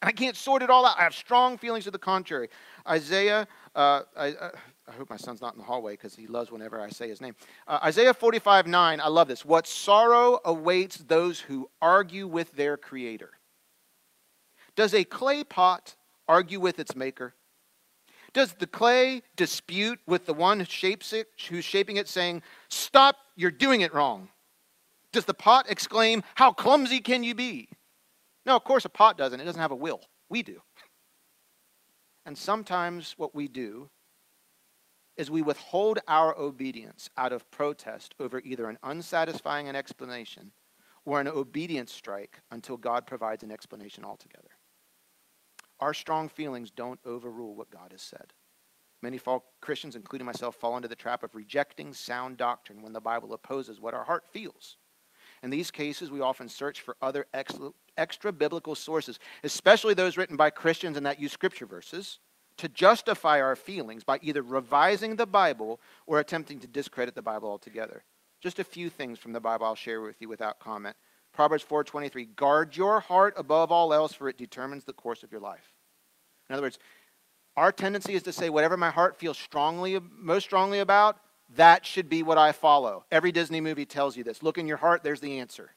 [0.00, 0.98] And I can't sort it all out.
[0.98, 2.48] I have strong feelings to the contrary.
[2.88, 4.50] Isaiah, uh, I, uh,
[4.88, 7.20] I hope my son's not in the hallway because he loves whenever I say his
[7.20, 7.34] name.
[7.66, 9.44] Uh, Isaiah 45 9, I love this.
[9.44, 13.32] What sorrow awaits those who argue with their creator.
[14.76, 17.34] Does a clay pot argue with its maker?
[18.32, 23.16] Does the clay dispute with the one who shapes it, who's shaping it, saying, Stop,
[23.36, 24.28] you're doing it wrong?
[25.12, 27.68] Does the pot exclaim, How clumsy can you be?
[28.46, 29.40] No, of course, a pot doesn't.
[29.40, 30.00] It doesn't have a will.
[30.30, 30.62] We do.
[32.24, 33.90] And sometimes what we do
[35.18, 40.52] is we withhold our obedience out of protest over either an unsatisfying explanation
[41.04, 44.50] or an obedience strike until God provides an explanation altogether.
[45.80, 48.32] Our strong feelings don't overrule what God has said.
[49.02, 53.00] Many fall, Christians, including myself, fall into the trap of rejecting sound doctrine when the
[53.00, 54.76] Bible opposes what our heart feels.
[55.42, 57.26] In these cases, we often search for other
[57.96, 62.18] extra biblical sources, especially those written by Christians and that use scripture verses,
[62.58, 67.48] to justify our feelings by either revising the Bible or attempting to discredit the Bible
[67.48, 68.04] altogether.
[68.40, 70.96] Just a few things from the Bible I'll share with you without comment.
[71.32, 75.40] Proverbs 4:23 Guard your heart above all else for it determines the course of your
[75.40, 75.72] life.
[76.48, 76.78] In other words,
[77.56, 81.18] our tendency is to say whatever my heart feels strongly most strongly about,
[81.50, 83.04] that should be what I follow.
[83.10, 84.42] Every Disney movie tells you this.
[84.42, 85.70] Look in your heart, there's the answer.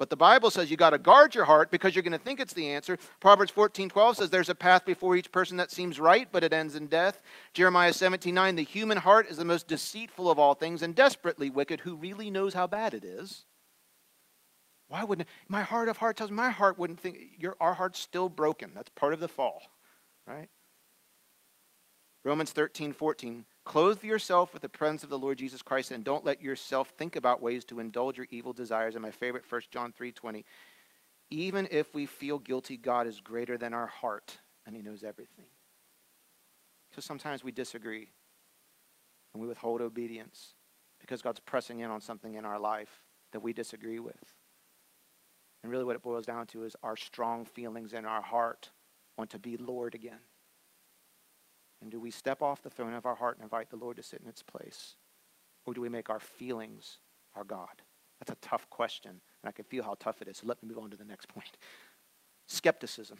[0.00, 2.40] But the Bible says you got to guard your heart because you're going to think
[2.40, 2.96] it's the answer.
[3.20, 6.54] Proverbs 14 12 says there's a path before each person that seems right, but it
[6.54, 7.20] ends in death.
[7.52, 11.50] Jeremiah 17 9, the human heart is the most deceitful of all things and desperately
[11.50, 11.80] wicked.
[11.80, 13.44] Who really knows how bad it is?
[14.88, 15.28] Why wouldn't?
[15.48, 18.70] My heart of heart tells me my heart wouldn't think your our heart's still broken.
[18.74, 19.60] That's part of the fall,
[20.26, 20.48] right?
[22.22, 23.44] Romans 13, 14.
[23.64, 27.16] Clothe yourself with the presence of the Lord Jesus Christ and don't let yourself think
[27.16, 28.94] about ways to indulge your evil desires.
[28.94, 30.44] And my favorite, 1 John 3, 20.
[31.30, 35.46] Even if we feel guilty, God is greater than our heart and he knows everything.
[36.94, 38.10] So sometimes we disagree
[39.32, 40.54] and we withhold obedience
[41.00, 43.02] because God's pressing in on something in our life
[43.32, 44.34] that we disagree with.
[45.62, 48.70] And really, what it boils down to is our strong feelings in our heart
[49.16, 50.20] want to be Lord again.
[51.82, 54.02] And do we step off the throne of our heart and invite the Lord to
[54.02, 54.96] sit in its place?
[55.66, 56.98] Or do we make our feelings
[57.34, 57.82] our God?
[58.18, 60.38] That's a tough question, and I can feel how tough it is.
[60.38, 61.56] So let me move on to the next point.
[62.46, 63.18] Skepticism.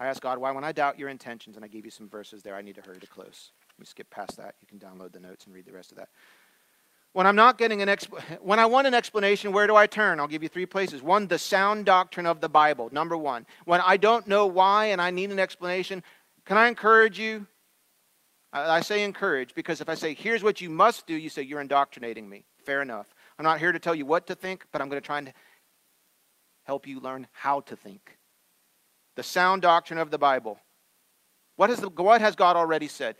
[0.00, 2.42] I ask God, why, when I doubt your intentions, and I gave you some verses
[2.42, 3.52] there, I need to hurry to close.
[3.68, 4.56] Let me skip past that.
[4.60, 6.08] You can download the notes and read the rest of that.
[7.12, 10.18] When I'm not getting an exp- when I want an explanation, where do I turn?
[10.18, 11.02] I'll give you three places.
[11.02, 12.88] One, the sound doctrine of the Bible.
[12.90, 13.46] Number one.
[13.66, 16.02] When I don't know why and I need an explanation,
[16.46, 17.46] can I encourage you?
[18.52, 21.60] I, say encourage because if I say, here's what you must do, you say, you're
[21.60, 22.44] indoctrinating me.
[22.64, 23.06] Fair enough.
[23.38, 25.32] I'm not here to tell you what to think, but I'm going to try and
[26.64, 28.18] help you learn how to think
[29.16, 30.58] the sound doctrine of the Bible.
[31.56, 33.16] What, is the, what has God already said?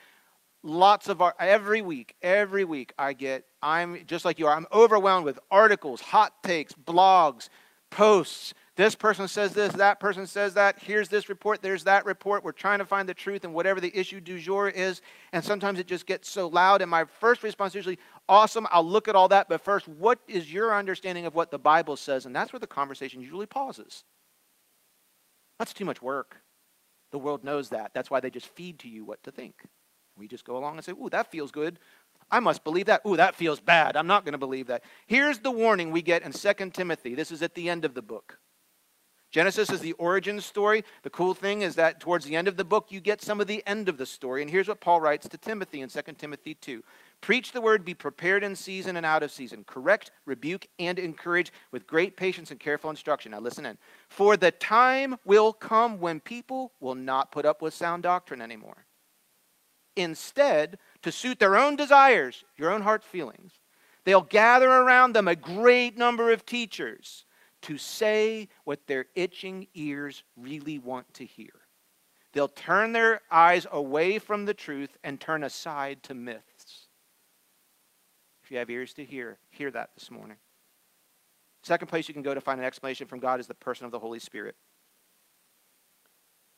[0.63, 4.67] Lots of our, every week, every week I get, I'm just like you are, I'm
[4.73, 7.49] overwhelmed with articles, hot takes, blogs,
[7.91, 8.55] posts.
[8.75, 10.79] This person says this, that person says that.
[10.81, 12.43] Here's this report, there's that report.
[12.43, 15.03] We're trying to find the truth and whatever the issue du jour is.
[15.35, 16.81] And sometimes it just gets so loud.
[16.81, 17.99] And my first response is usually,
[18.31, 19.49] awesome, I'll look at all that.
[19.51, 22.25] But first, what is your understanding of what the Bible says?
[22.25, 24.05] And that's where the conversation usually pauses.
[25.59, 26.39] That's too much work.
[27.11, 27.93] The world knows that.
[27.93, 29.67] That's why they just feed to you what to think.
[30.17, 31.79] We just go along and say, Ooh, that feels good.
[32.31, 33.03] I must believe that.
[33.07, 33.97] Ooh, that feels bad.
[33.97, 34.83] I'm not going to believe that.
[35.07, 37.15] Here's the warning we get in 2 Timothy.
[37.15, 38.39] This is at the end of the book.
[39.33, 40.85] Genesis is the origin story.
[41.03, 43.47] The cool thing is that towards the end of the book, you get some of
[43.47, 44.43] the end of the story.
[44.43, 46.85] And here's what Paul writes to Timothy in 2 Timothy 2
[47.23, 49.65] Preach the word, be prepared in season and out of season.
[49.65, 53.33] Correct, rebuke, and encourage with great patience and careful instruction.
[53.33, 53.79] Now listen in.
[54.11, 58.85] For the time will come when people will not put up with sound doctrine anymore.
[59.97, 63.53] Instead, to suit their own desires, your own heart feelings,
[64.05, 67.25] they'll gather around them a great number of teachers
[67.63, 71.51] to say what their itching ears really want to hear.
[72.33, 76.89] They'll turn their eyes away from the truth and turn aside to myths.
[78.43, 80.39] If you have ears to hear, hear that this morning.
[81.63, 83.93] Second place you can go to find an explanation from God is the person of
[83.93, 84.57] the Holy Spirit.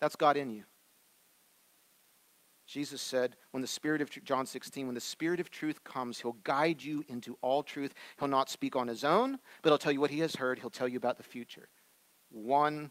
[0.00, 0.64] That's God in you.
[2.67, 6.37] Jesus said, when the Spirit of John 16, when the Spirit of truth comes, he'll
[6.45, 7.93] guide you into all truth.
[8.19, 10.59] He'll not speak on his own, but he'll tell you what he has heard.
[10.59, 11.69] He'll tell you about the future.
[12.31, 12.91] One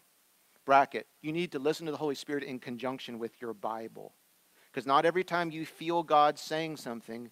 [0.66, 1.08] bracket.
[1.22, 4.14] You need to listen to the Holy Spirit in conjunction with your Bible.
[4.72, 7.32] Because not every time you feel God saying something,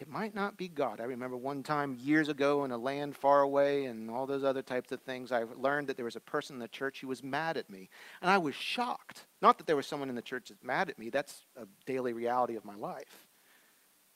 [0.00, 1.00] it might not be God.
[1.00, 4.62] I remember one time years ago in a land far away and all those other
[4.62, 7.22] types of things, I learned that there was a person in the church who was
[7.22, 7.88] mad at me.
[8.20, 9.26] And I was shocked.
[9.40, 12.12] Not that there was someone in the church that's mad at me, that's a daily
[12.12, 13.26] reality of my life.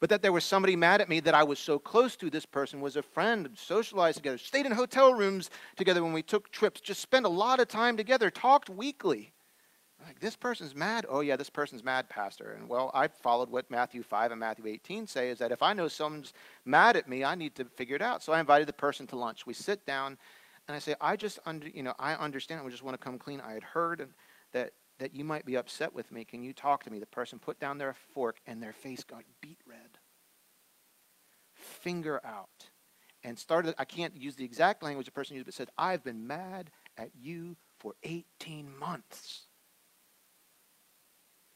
[0.01, 2.31] But that there was somebody mad at me that I was so close to.
[2.31, 6.51] This person was a friend, socialized together, stayed in hotel rooms together when we took
[6.51, 9.33] trips, just spent a lot of time together, talked weekly.
[10.07, 11.07] Like, this person's mad?
[11.09, 12.53] Oh, yeah, this person's mad, Pastor.
[12.53, 15.73] And well, I followed what Matthew 5 and Matthew 18 say is that if I
[15.73, 16.33] know someone's
[16.65, 18.23] mad at me, I need to figure it out.
[18.23, 19.45] So I invited the person to lunch.
[19.45, 20.17] We sit down,
[20.69, 22.61] and I say, I just, under, you know, I understand.
[22.65, 23.41] I just want to come clean.
[23.41, 24.09] I had heard
[24.53, 26.25] that, that you might be upset with me.
[26.25, 27.01] Can you talk to me?
[27.01, 29.99] The person put down their fork, and their face got beet red.
[31.55, 32.71] Finger out.
[33.25, 36.29] And started, I can't use the exact language the person used, but said, I've been
[36.29, 39.48] mad at you for 18 months.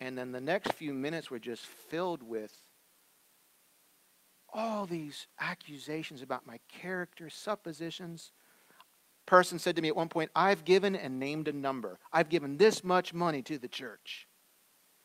[0.07, 2.53] And then the next few minutes were just filled with
[4.53, 8.33] all these accusations about my character, suppositions.
[9.27, 12.01] Person said to me at one point, I've given and named a number.
[12.13, 14.27] I've given this much money to the church.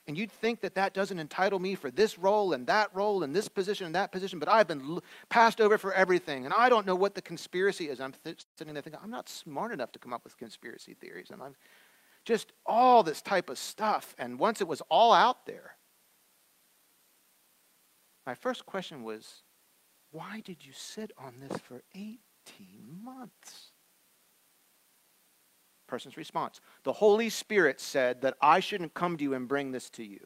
[0.07, 3.35] And you'd think that that doesn't entitle me for this role and that role and
[3.35, 6.45] this position and that position, but I've been passed over for everything.
[6.45, 8.01] And I don't know what the conspiracy is.
[8.01, 11.29] I'm th- sitting there thinking, I'm not smart enough to come up with conspiracy theories.
[11.29, 11.55] And I'm
[12.27, 14.13] just all this type of stuff.
[14.17, 15.77] And once it was all out there,
[18.25, 19.43] my first question was,
[20.11, 22.17] why did you sit on this for 18
[23.01, 23.71] months?
[25.87, 29.89] Person's response The Holy Spirit said that I shouldn't come to you and bring this
[29.91, 30.19] to you.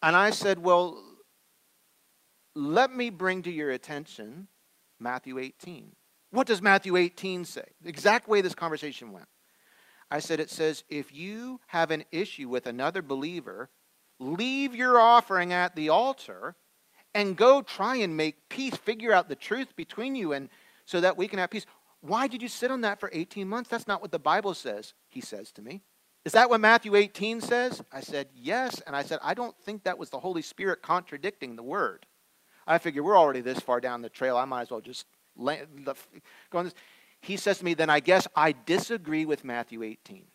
[0.00, 1.02] And I said, Well,
[2.54, 4.46] let me bring to your attention
[5.00, 5.96] Matthew 18.
[6.30, 7.64] What does Matthew 18 say?
[7.82, 9.26] The exact way this conversation went.
[10.10, 13.70] I said, it says, if you have an issue with another believer,
[14.18, 16.56] leave your offering at the altar
[17.14, 20.48] and go try and make peace, figure out the truth between you, and
[20.84, 21.66] so that we can have peace.
[22.00, 23.70] Why did you sit on that for 18 months?
[23.70, 25.82] That's not what the Bible says, he says to me.
[26.24, 27.82] Is that what Matthew 18 says?
[27.92, 28.80] I said, Yes.
[28.86, 32.06] And I said, I don't think that was the Holy Spirit contradicting the word.
[32.66, 34.36] I figure we're already this far down the trail.
[34.36, 35.06] I might as well just
[35.38, 36.74] go on this.
[37.20, 40.26] He says to me, Then I guess I disagree with Matthew 18.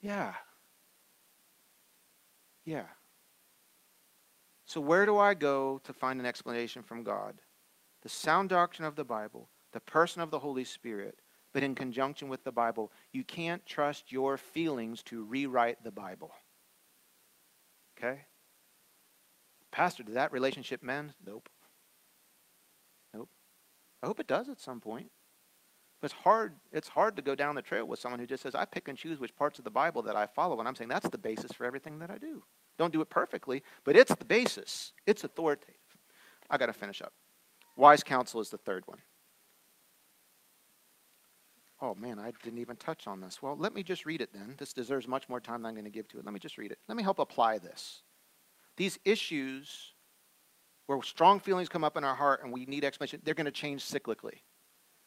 [0.00, 0.34] Yeah.
[2.64, 2.84] Yeah.
[4.64, 7.40] So, where do I go to find an explanation from God?
[8.02, 11.20] The sound doctrine of the Bible, the person of the Holy Spirit,
[11.56, 12.92] but in conjunction with the Bible.
[13.12, 16.32] You can't trust your feelings to rewrite the Bible.
[17.96, 18.26] Okay?
[19.70, 21.14] Pastor, did that relationship mend?
[21.24, 21.48] Nope.
[21.48, 21.48] Nope.
[24.02, 25.10] I hope it does at some point.
[26.00, 28.54] But it's hard, it's hard to go down the trail with someone who just says,
[28.54, 30.58] I pick and choose which parts of the Bible that I follow.
[30.58, 32.42] And I'm saying that's the basis for everything that I do.
[32.78, 34.92] Don't do it perfectly, but it's the basis.
[35.06, 35.74] It's authoritative.
[36.50, 37.12] I got to finish up.
[37.76, 38.98] Wise counsel is the third one.
[41.80, 43.42] Oh man, I didn't even touch on this.
[43.42, 44.54] Well, let me just read it then.
[44.58, 46.24] This deserves much more time than I'm going to give to it.
[46.24, 46.78] Let me just read it.
[46.88, 48.02] Let me help apply this.
[48.76, 49.92] These issues
[50.86, 53.50] where strong feelings come up in our heart and we need explanation, they're going to
[53.50, 54.40] change cyclically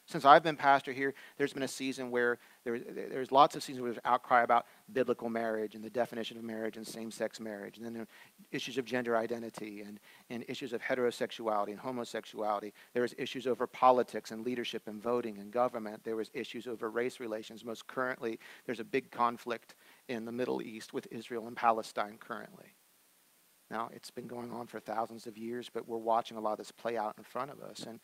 [0.09, 3.83] since I've been pastor here, there's been a season where there, there's lots of seasons
[3.83, 7.85] where there's outcry about biblical marriage and the definition of marriage and same-sex marriage, and
[7.85, 8.07] then there
[8.51, 9.99] issues of gender identity and,
[10.31, 12.73] and issues of heterosexuality and homosexuality.
[12.93, 16.03] There was issues over politics and leadership and voting and government.
[16.03, 17.63] There was issues over race relations.
[17.63, 19.75] Most currently, there's a big conflict
[20.07, 22.73] in the Middle East with Israel and Palestine currently.
[23.71, 26.57] Now, it's been going on for thousands of years, but we're watching a lot of
[26.59, 27.85] this play out in front of us.
[27.87, 27.99] And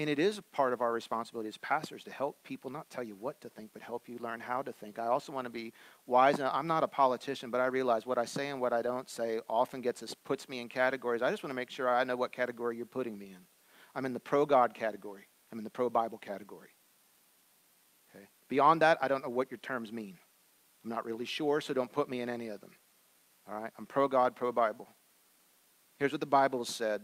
[0.00, 3.14] and it is part of our responsibility as pastors to help people not tell you
[3.16, 4.98] what to think, but help you learn how to think.
[4.98, 5.74] I also want to be
[6.06, 6.38] wise.
[6.38, 9.10] And I'm not a politician, but I realize what I say and what I don't
[9.10, 11.20] say often gets us, puts me in categories.
[11.20, 13.44] I just want to make sure I know what category you're putting me in.
[13.94, 15.28] I'm in the pro God category.
[15.52, 16.70] I'm in the pro Bible category.
[18.14, 18.24] Okay.
[18.48, 20.16] Beyond that, I don't know what your terms mean.
[20.82, 22.70] I'm not really sure, so don't put me in any of them.
[23.46, 23.72] All right.
[23.76, 24.88] I'm pro God, pro Bible.
[26.00, 27.02] Here's what the Bible said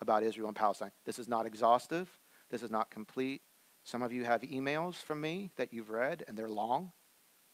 [0.00, 0.90] about Israel and Palestine.
[1.06, 2.10] This is not exhaustive.
[2.50, 3.40] This is not complete.
[3.84, 6.90] Some of you have emails from me that you've read, and they're long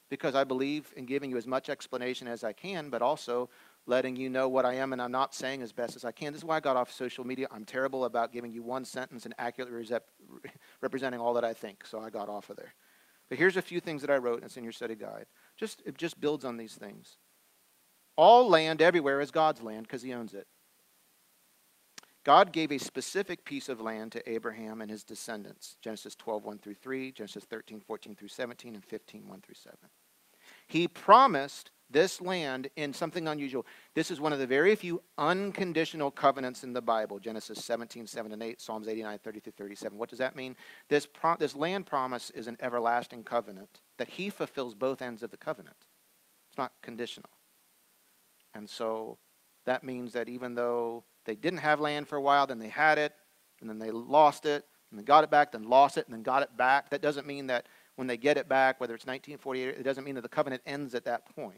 [0.08, 3.50] because I believe in giving you as much explanation as I can, but also
[3.84, 6.32] letting you know what I am and I'm not saying as best as I can.
[6.32, 7.46] This is why I got off social media.
[7.50, 9.86] I'm terrible about giving you one sentence and accurately
[10.80, 12.74] representing all that I think, so I got off of there.
[13.28, 15.26] But here's a few things that I wrote, and it's in your study guide.
[15.58, 17.18] Just, it just builds on these things.
[18.20, 20.46] All land everywhere is God's land because he owns it.
[22.22, 25.78] God gave a specific piece of land to Abraham and his descendants.
[25.80, 29.78] Genesis 12, 1 through 3, Genesis 13, 14 through 17, and 15, 1 through 7.
[30.66, 33.64] He promised this land in something unusual.
[33.94, 37.20] This is one of the very few unconditional covenants in the Bible.
[37.20, 39.96] Genesis 17, 7 and 8, Psalms 89, 30 through 37.
[39.96, 40.56] What does that mean?
[40.90, 45.30] This, pro- this land promise is an everlasting covenant that he fulfills both ends of
[45.30, 45.86] the covenant.
[46.50, 47.30] It's not conditional.
[48.54, 49.18] And so
[49.66, 52.98] that means that even though they didn't have land for a while, then they had
[52.98, 53.12] it,
[53.60, 56.22] and then they lost it, and then got it back, then lost it, and then
[56.22, 56.90] got it back.
[56.90, 60.14] That doesn't mean that when they get it back, whether it's 1948, it doesn't mean
[60.14, 61.54] that the covenant ends at that point.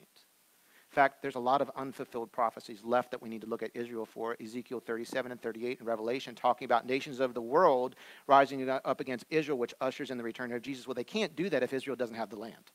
[0.92, 3.70] In fact, there's a lot of unfulfilled prophecies left that we need to look at
[3.72, 4.36] Israel for.
[4.42, 7.94] Ezekiel 37 and 38 in Revelation talking about nations of the world
[8.26, 10.86] rising up against Israel, which ushers in the return of Jesus.
[10.86, 12.72] Well, they can't do that if Israel doesn't have the land.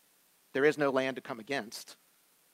[0.54, 1.98] There is no land to come against,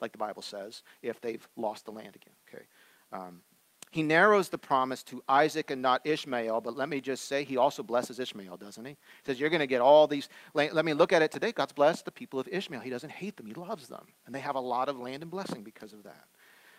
[0.04, 2.34] like the Bible says, if they've lost the land again.
[2.47, 2.66] Okay.
[3.12, 3.41] Um,
[3.89, 7.58] he narrows the promise to Isaac and not Ishmael, but let me just say, he
[7.58, 8.91] also blesses Ishmael, doesn't he?
[8.91, 10.30] He says, You're going to get all these.
[10.54, 11.51] Let me look at it today.
[11.51, 12.82] God's blessed the people of Ishmael.
[12.82, 14.06] He doesn't hate them, he loves them.
[14.26, 16.26] And they have a lot of land and blessing because of that.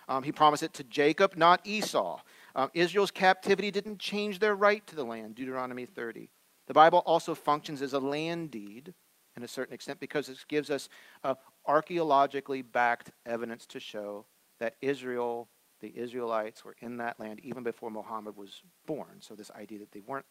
[0.07, 2.21] Um, he promised it to Jacob, not Esau.
[2.55, 6.29] Um, Israel's captivity didn't change their right to the land, Deuteronomy 30.
[6.67, 8.93] The Bible also functions as a land deed
[9.37, 10.89] in a certain extent because it gives us
[11.23, 11.35] uh,
[11.67, 14.27] archaeologically backed evidence to show
[14.61, 15.49] that Israel
[15.81, 19.21] the Israelites were in that land even before Muhammad was born.
[19.21, 20.25] So, this idea that they weren't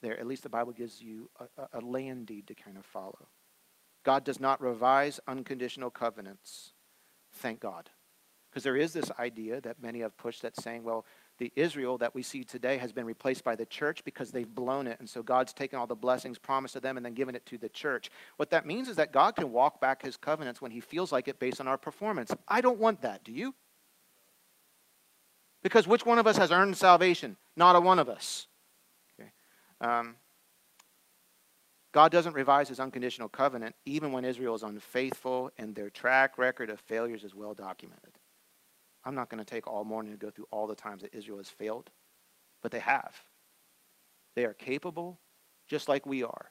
[0.00, 3.28] there, at least the Bible gives you a, a land deed to kind of follow.
[4.04, 6.72] God does not revise unconditional covenants.
[7.34, 7.88] Thank God.
[8.50, 11.06] Because there is this idea that many have pushed that saying, well,
[11.38, 14.86] the Israel that we see today has been replaced by the church because they've blown
[14.86, 15.00] it.
[15.00, 17.58] And so God's taken all the blessings promised to them and then given it to
[17.58, 18.10] the church.
[18.36, 21.28] What that means is that God can walk back his covenants when he feels like
[21.28, 22.32] it based on our performance.
[22.46, 23.24] I don't want that.
[23.24, 23.54] Do you?
[25.62, 27.36] Because which one of us has earned salvation?
[27.56, 28.46] Not a one of us.
[29.18, 29.30] Okay.
[29.80, 30.16] Um,
[31.92, 36.70] God doesn't revise his unconditional covenant even when Israel is unfaithful and their track record
[36.70, 38.18] of failures is well documented.
[39.04, 41.38] I'm not going to take all morning to go through all the times that Israel
[41.38, 41.90] has failed,
[42.62, 43.14] but they have.
[44.36, 45.18] They are capable,
[45.68, 46.50] just like we are.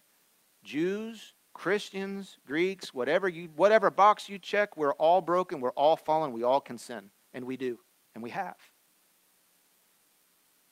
[0.64, 6.32] Jews, Christians, Greeks, whatever you whatever box you check, we're all broken, we're all fallen,
[6.32, 7.80] we all can sin, and we do,
[8.14, 8.58] and we have.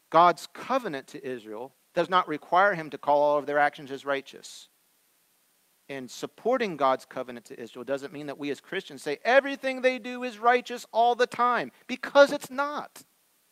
[0.10, 4.06] God's covenant to Israel does not require him to call all of their actions as
[4.06, 4.70] righteous.
[5.90, 9.98] And supporting God's covenant to Israel doesn't mean that we as Christians say everything they
[9.98, 13.04] do is righteous all the time, because it's not.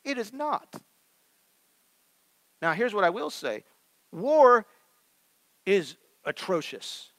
[0.03, 0.75] It is not.
[2.61, 3.63] Now, here's what I will say
[4.11, 4.65] war
[5.65, 7.11] is atrocious.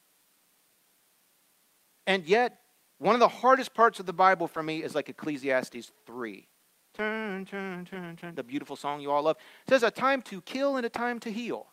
[2.06, 2.60] And yet,
[2.98, 6.46] one of the hardest parts of the Bible for me is like Ecclesiastes 3.
[6.94, 8.34] Turn, turn, turn, turn.
[8.34, 9.36] The beautiful song you all love.
[9.66, 11.66] It says a time to kill and a time to heal,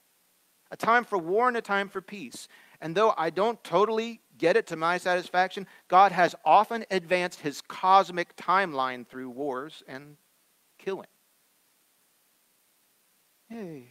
[0.72, 2.47] a time for war and a time for peace.
[2.82, 7.61] And though I don't totally get it to my satisfaction, God has often advanced his
[7.61, 10.18] cosmic timeline through wars and
[10.78, 11.07] killing.
[13.49, 13.86] Hey.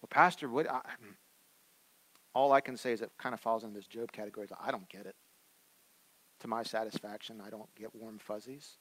[0.00, 0.70] Well, Pastor, what?
[0.70, 1.12] I, hmm,
[2.34, 4.46] all I can say is it kind of falls into this Job category.
[4.60, 5.14] I don't get it.
[6.40, 8.78] To my satisfaction, I don't get warm fuzzies.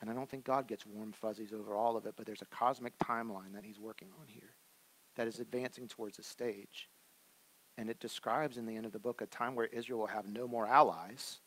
[0.00, 2.46] And I don't think God gets warm fuzzies over all of it, but there's a
[2.46, 4.54] cosmic timeline that he's working on here
[5.16, 6.88] that is advancing towards a stage.
[7.76, 10.26] And it describes in the end of the book a time where Israel will have
[10.26, 11.40] no more allies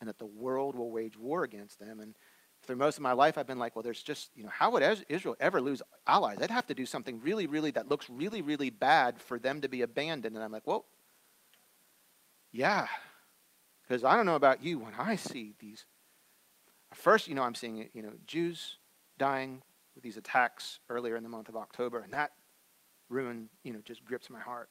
[0.00, 2.00] and that the world will wage war against them.
[2.00, 2.14] And
[2.62, 4.82] through most of my life, I've been like, well, there's just, you know, how would
[5.08, 6.38] Israel ever lose allies?
[6.38, 9.68] They'd have to do something really, really, that looks really, really bad for them to
[9.68, 10.34] be abandoned.
[10.34, 10.84] And I'm like, well,
[12.52, 12.86] yeah.
[13.82, 15.84] Because I don't know about you, when I see these
[16.94, 18.78] First, you know, I'm seeing, you know, Jews
[19.18, 19.62] dying
[19.94, 22.32] with these attacks earlier in the month of October, and that
[23.08, 24.68] ruin, you know, just grips my heart.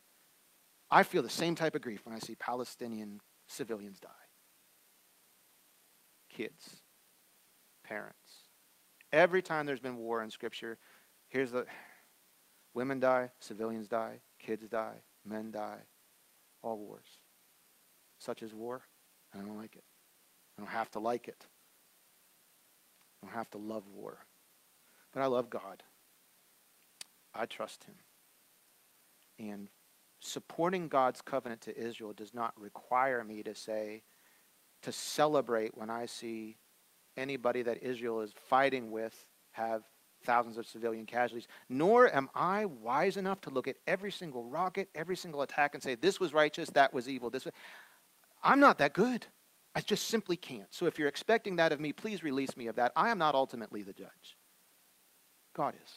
[0.90, 4.10] I feel the same type of grief when I see Palestinian civilians die.
[6.30, 6.82] Kids,
[7.84, 8.44] parents.
[9.12, 10.78] Every time there's been war in Scripture,
[11.28, 11.66] here's the
[12.74, 15.80] women die, civilians die, kids die, men die,
[16.62, 17.08] all wars.
[18.20, 18.82] Such is war,
[19.34, 19.84] and I don't like it.
[20.58, 21.48] I don't have to like it
[23.26, 24.18] don't have to love war.
[25.14, 25.84] But I love God.
[27.34, 27.96] I trust him.
[29.40, 29.70] And
[30.20, 34.04] supporting God's covenant to Israel does not require me to say,
[34.84, 36.58] to celebrate when I see
[37.18, 39.84] anybody that Israel is fighting with have
[40.24, 41.48] thousands of civilian casualties.
[41.70, 45.84] Nor am I wise enough to look at every single rocket, every single attack, and
[45.84, 47.30] say, this was righteous, that was evil.
[47.30, 47.54] This was...
[48.44, 49.26] I'm not that good.
[49.76, 50.74] I just simply can't.
[50.74, 52.94] So if you're expecting that of me, please release me of that.
[52.96, 54.38] I am not ultimately the judge.
[55.54, 55.92] God is.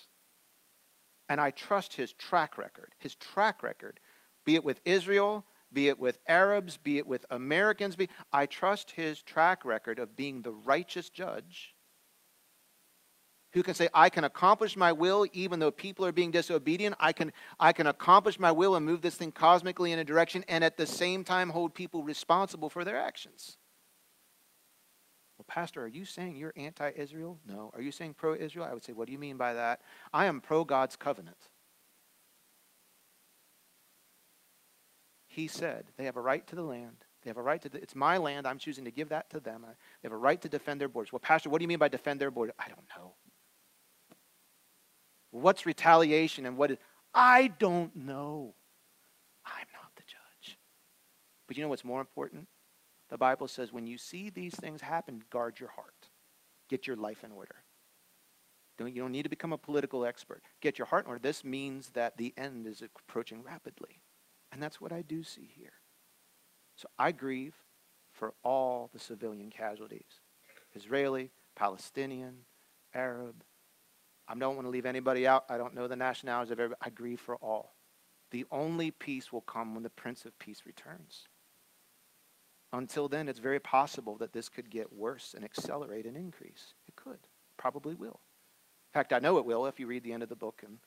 [1.29, 2.93] And I trust his track record.
[2.99, 4.01] His track record,
[4.45, 8.91] be it with Israel, be it with Arabs, be it with Americans, be, I trust
[8.91, 11.74] his track record of being the righteous judge
[13.53, 16.97] who can say, I can accomplish my will even though people are being disobedient.
[17.01, 20.45] I can, I can accomplish my will and move this thing cosmically in a direction
[20.49, 23.57] and at the same time hold people responsible for their actions.
[25.39, 27.39] Well, Pastor, are you saying you're anti Israel?
[27.47, 27.70] No.
[27.74, 28.66] Are you saying pro Israel?
[28.68, 29.80] I would say, what do you mean by that?
[30.12, 31.36] I am pro God's covenant.
[35.28, 37.05] He said they have a right to the land.
[37.22, 38.47] They have a right to, the, it's my land.
[38.47, 39.62] I'm choosing to give that to them.
[39.62, 41.12] They have a right to defend their borders.
[41.12, 42.55] Well, Pastor, what do you mean by defend their borders?
[42.59, 43.12] I don't know.
[45.30, 46.78] What's retaliation and what is,
[47.14, 48.55] I don't know.
[49.45, 50.59] I'm not the judge.
[51.47, 52.49] But you know what's more important?
[53.09, 56.09] The Bible says when you see these things happen, guard your heart.
[56.69, 57.57] Get your life in order.
[58.77, 60.43] Don't, you don't need to become a political expert.
[60.61, 61.21] Get your heart in order.
[61.21, 64.01] This means that the end is approaching rapidly.
[64.53, 65.73] And that's what I do see here.
[66.77, 67.55] So I grieve
[68.13, 70.21] for all the civilian casualties
[70.75, 72.45] Israeli, Palestinian,
[72.95, 73.43] Arab.
[74.29, 75.45] I don't want to leave anybody out.
[75.49, 76.81] I don't know the nationalities of everybody.
[76.83, 77.75] I grieve for all.
[78.31, 81.26] The only peace will come when the Prince of Peace returns.
[82.72, 86.74] Until then, it's very possible that this could get worse and accelerate and increase.
[86.86, 87.18] It could,
[87.57, 88.20] probably will.
[88.90, 90.78] In fact, I know it will if you read the end of the book and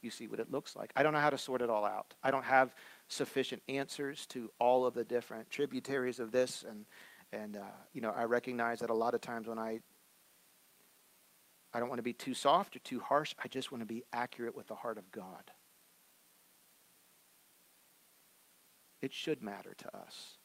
[0.00, 0.92] you see what it looks like.
[0.94, 2.14] I don't know how to sort it all out.
[2.22, 2.74] I don't have
[3.08, 6.84] sufficient answers to all of the different tributaries of this, and
[7.32, 7.60] and uh,
[7.92, 9.80] you know I recognize that a lot of times when I
[11.72, 13.34] I don't want to be too soft or too harsh.
[13.42, 15.50] I just want to be accurate with the heart of God.
[19.02, 20.38] It should matter to us.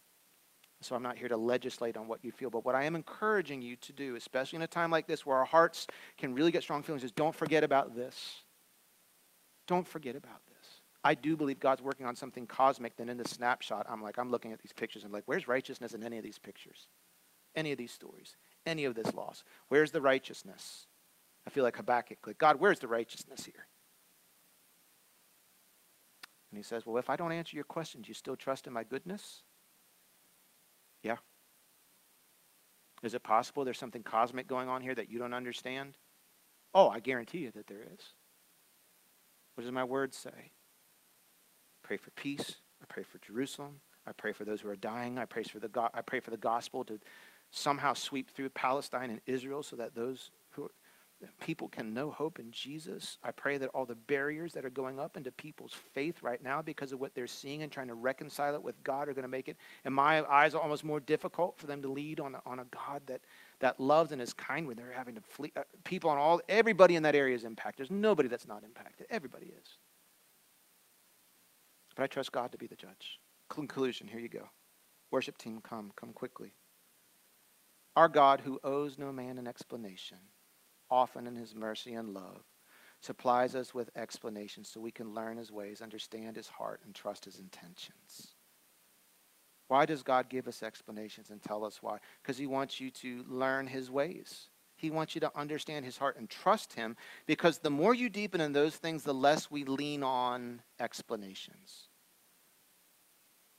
[0.81, 3.61] So I'm not here to legislate on what you feel, but what I am encouraging
[3.61, 5.87] you to do, especially in a time like this where our hearts
[6.17, 8.43] can really get strong feelings, is don't forget about this.
[9.67, 10.81] Don't forget about this.
[11.03, 12.95] I do believe God's working on something cosmic.
[12.95, 15.93] Then in the snapshot, I'm like, I'm looking at these pictures and like, where's righteousness
[15.93, 16.87] in any of these pictures?
[17.55, 18.35] Any of these stories?
[18.65, 19.43] Any of this loss?
[19.67, 20.87] Where's the righteousness?
[21.45, 23.67] I feel like Habakkuk, like, God, where's the righteousness here?
[26.51, 28.83] And he says, Well, if I don't answer your questions, you still trust in my
[28.83, 29.43] goodness?
[31.03, 31.17] Yeah.
[33.03, 35.95] Is it possible there's something cosmic going on here that you don't understand?
[36.73, 38.01] Oh, I guarantee you that there is.
[39.55, 40.51] What does my word say?
[41.83, 42.55] Pray for peace.
[42.81, 43.81] I pray for Jerusalem.
[44.07, 45.17] I pray for those who are dying.
[45.17, 46.99] I pray for the, go- I pray for the gospel to
[47.51, 50.31] somehow sweep through Palestine and Israel so that those
[51.39, 53.17] people can know hope in Jesus.
[53.23, 56.61] I pray that all the barriers that are going up into people's faith right now
[56.61, 59.29] because of what they're seeing and trying to reconcile it with God are going to
[59.29, 62.59] make it, in my eyes, almost more difficult for them to lead on a, on
[62.59, 63.21] a God that,
[63.59, 65.51] that loves and is kind when they're having to flee.
[65.55, 67.79] Uh, people on all, everybody in that area is impacted.
[67.79, 69.07] There's nobody that's not impacted.
[69.09, 69.77] Everybody is.
[71.95, 73.19] But I trust God to be the judge.
[73.49, 74.49] Conclusion, here you go.
[75.11, 76.53] Worship team, come, come quickly.
[77.95, 80.19] Our God who owes no man an explanation
[80.89, 82.43] often in his mercy and love,
[83.01, 87.25] supplies us with explanations so we can learn his ways, understand his heart, and trust
[87.25, 88.33] his intentions.
[89.67, 91.99] Why does God give us explanations and tell us why?
[92.21, 94.49] Because he wants you to learn his ways.
[94.75, 96.95] He wants you to understand his heart and trust him
[97.27, 101.89] because the more you deepen in those things, the less we lean on explanations.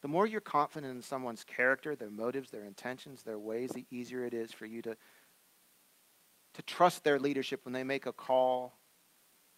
[0.02, 4.24] The more you're confident in someone's character, their motives, their intentions, their ways, the easier
[4.24, 4.96] it is for you to
[6.54, 8.74] to trust their leadership when they make a call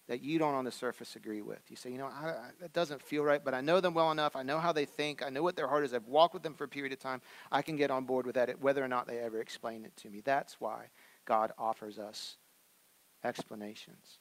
[0.09, 1.63] that you don't on the surface agree with.
[1.69, 4.11] You say, you know, I, I, that doesn't feel right, but I know them well
[4.11, 4.35] enough.
[4.35, 5.23] I know how they think.
[5.23, 5.95] I know what their heart is.
[5.95, 7.23] I've walked with them for a period of time.
[7.51, 10.11] I can get on board with that, whether or not they ever explain it to
[10.11, 10.21] me.
[10.21, 10.91] That's why
[11.25, 12.37] God offers us
[13.25, 14.19] explanations.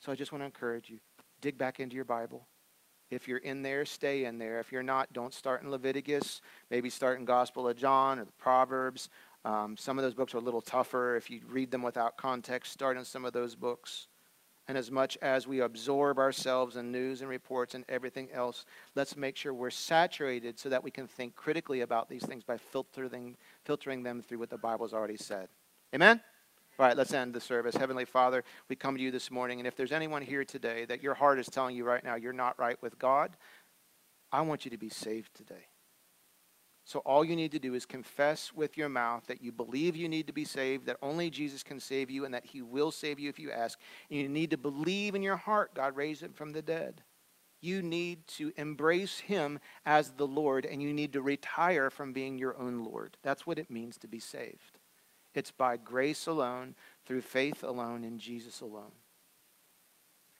[0.00, 0.98] So I just want to encourage you
[1.40, 2.46] dig back into your Bible.
[3.10, 4.60] If you're in there, stay in there.
[4.60, 6.40] If you're not, don't start in Leviticus.
[6.70, 9.08] Maybe start in Gospel of John or the Proverbs
[9.44, 11.16] um, some of those books are a little tougher.
[11.16, 14.08] If you read them without context, start in some of those books.
[14.66, 18.64] And as much as we absorb ourselves in news and reports and everything else,
[18.94, 22.56] let's make sure we're saturated so that we can think critically about these things by
[22.56, 25.48] filtering, filtering them through what the Bible's already said.
[25.94, 26.18] Amen?
[26.78, 27.76] All right, let's end the service.
[27.76, 31.02] Heavenly Father, we come to you this morning, and if there's anyone here today that
[31.02, 33.36] your heart is telling you right now you're not right with God,
[34.32, 35.66] I want you to be saved today.
[36.86, 40.08] So all you need to do is confess with your mouth that you believe you
[40.08, 43.18] need to be saved, that only Jesus can save you, and that he will save
[43.18, 43.80] you if you ask.
[44.10, 47.02] And you need to believe in your heart God raised him from the dead.
[47.62, 52.36] You need to embrace him as the Lord, and you need to retire from being
[52.36, 53.16] your own Lord.
[53.22, 54.78] That's what it means to be saved.
[55.34, 56.74] It's by grace alone,
[57.06, 58.92] through faith alone, in Jesus alone.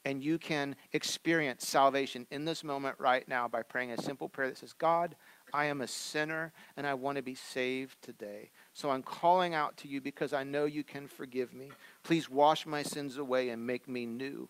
[0.05, 4.51] And you can experience salvation in this moment right now by praying a simple prayer
[4.51, 5.17] that says, God,
[5.55, 8.51] I am a sinner and I want to be saved today.
[8.73, 11.71] So I'm calling out to you because I know you can forgive me.
[12.03, 14.49] Please wash my sins away and make me new.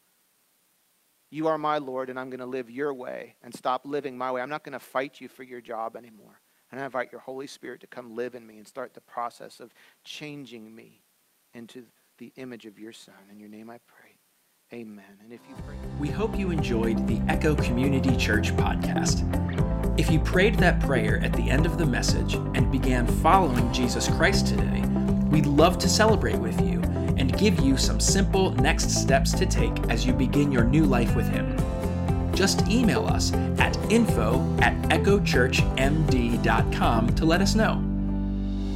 [1.30, 4.32] You are my Lord, and I'm going to live your way and stop living my
[4.32, 4.40] way.
[4.40, 6.40] I'm not going to fight you for your job anymore.
[6.70, 9.60] And I invite your Holy Spirit to come live in me and start the process
[9.60, 9.74] of
[10.04, 11.02] changing me
[11.52, 11.84] into
[12.18, 13.14] the image of your Son.
[13.30, 14.16] In your name I pray.
[14.72, 15.18] Amen.
[15.22, 15.76] And if you pray.
[16.00, 19.63] We hope you enjoyed the Echo Community Church podcast.
[19.96, 24.08] If you prayed that prayer at the end of the message and began following Jesus
[24.08, 24.82] Christ today,
[25.30, 26.82] we'd love to celebrate with you
[27.16, 31.14] and give you some simple next steps to take as you begin your new life
[31.14, 31.56] with Him.
[32.34, 37.80] Just email us at info at echochurchmd.com to let us know.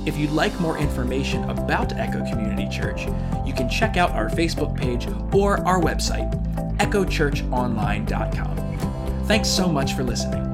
[0.07, 3.07] If you'd like more information about Echo Community Church,
[3.45, 6.31] you can check out our Facebook page or our website,
[6.77, 9.25] echochurchonline.com.
[9.25, 10.48] Thanks so much for listening.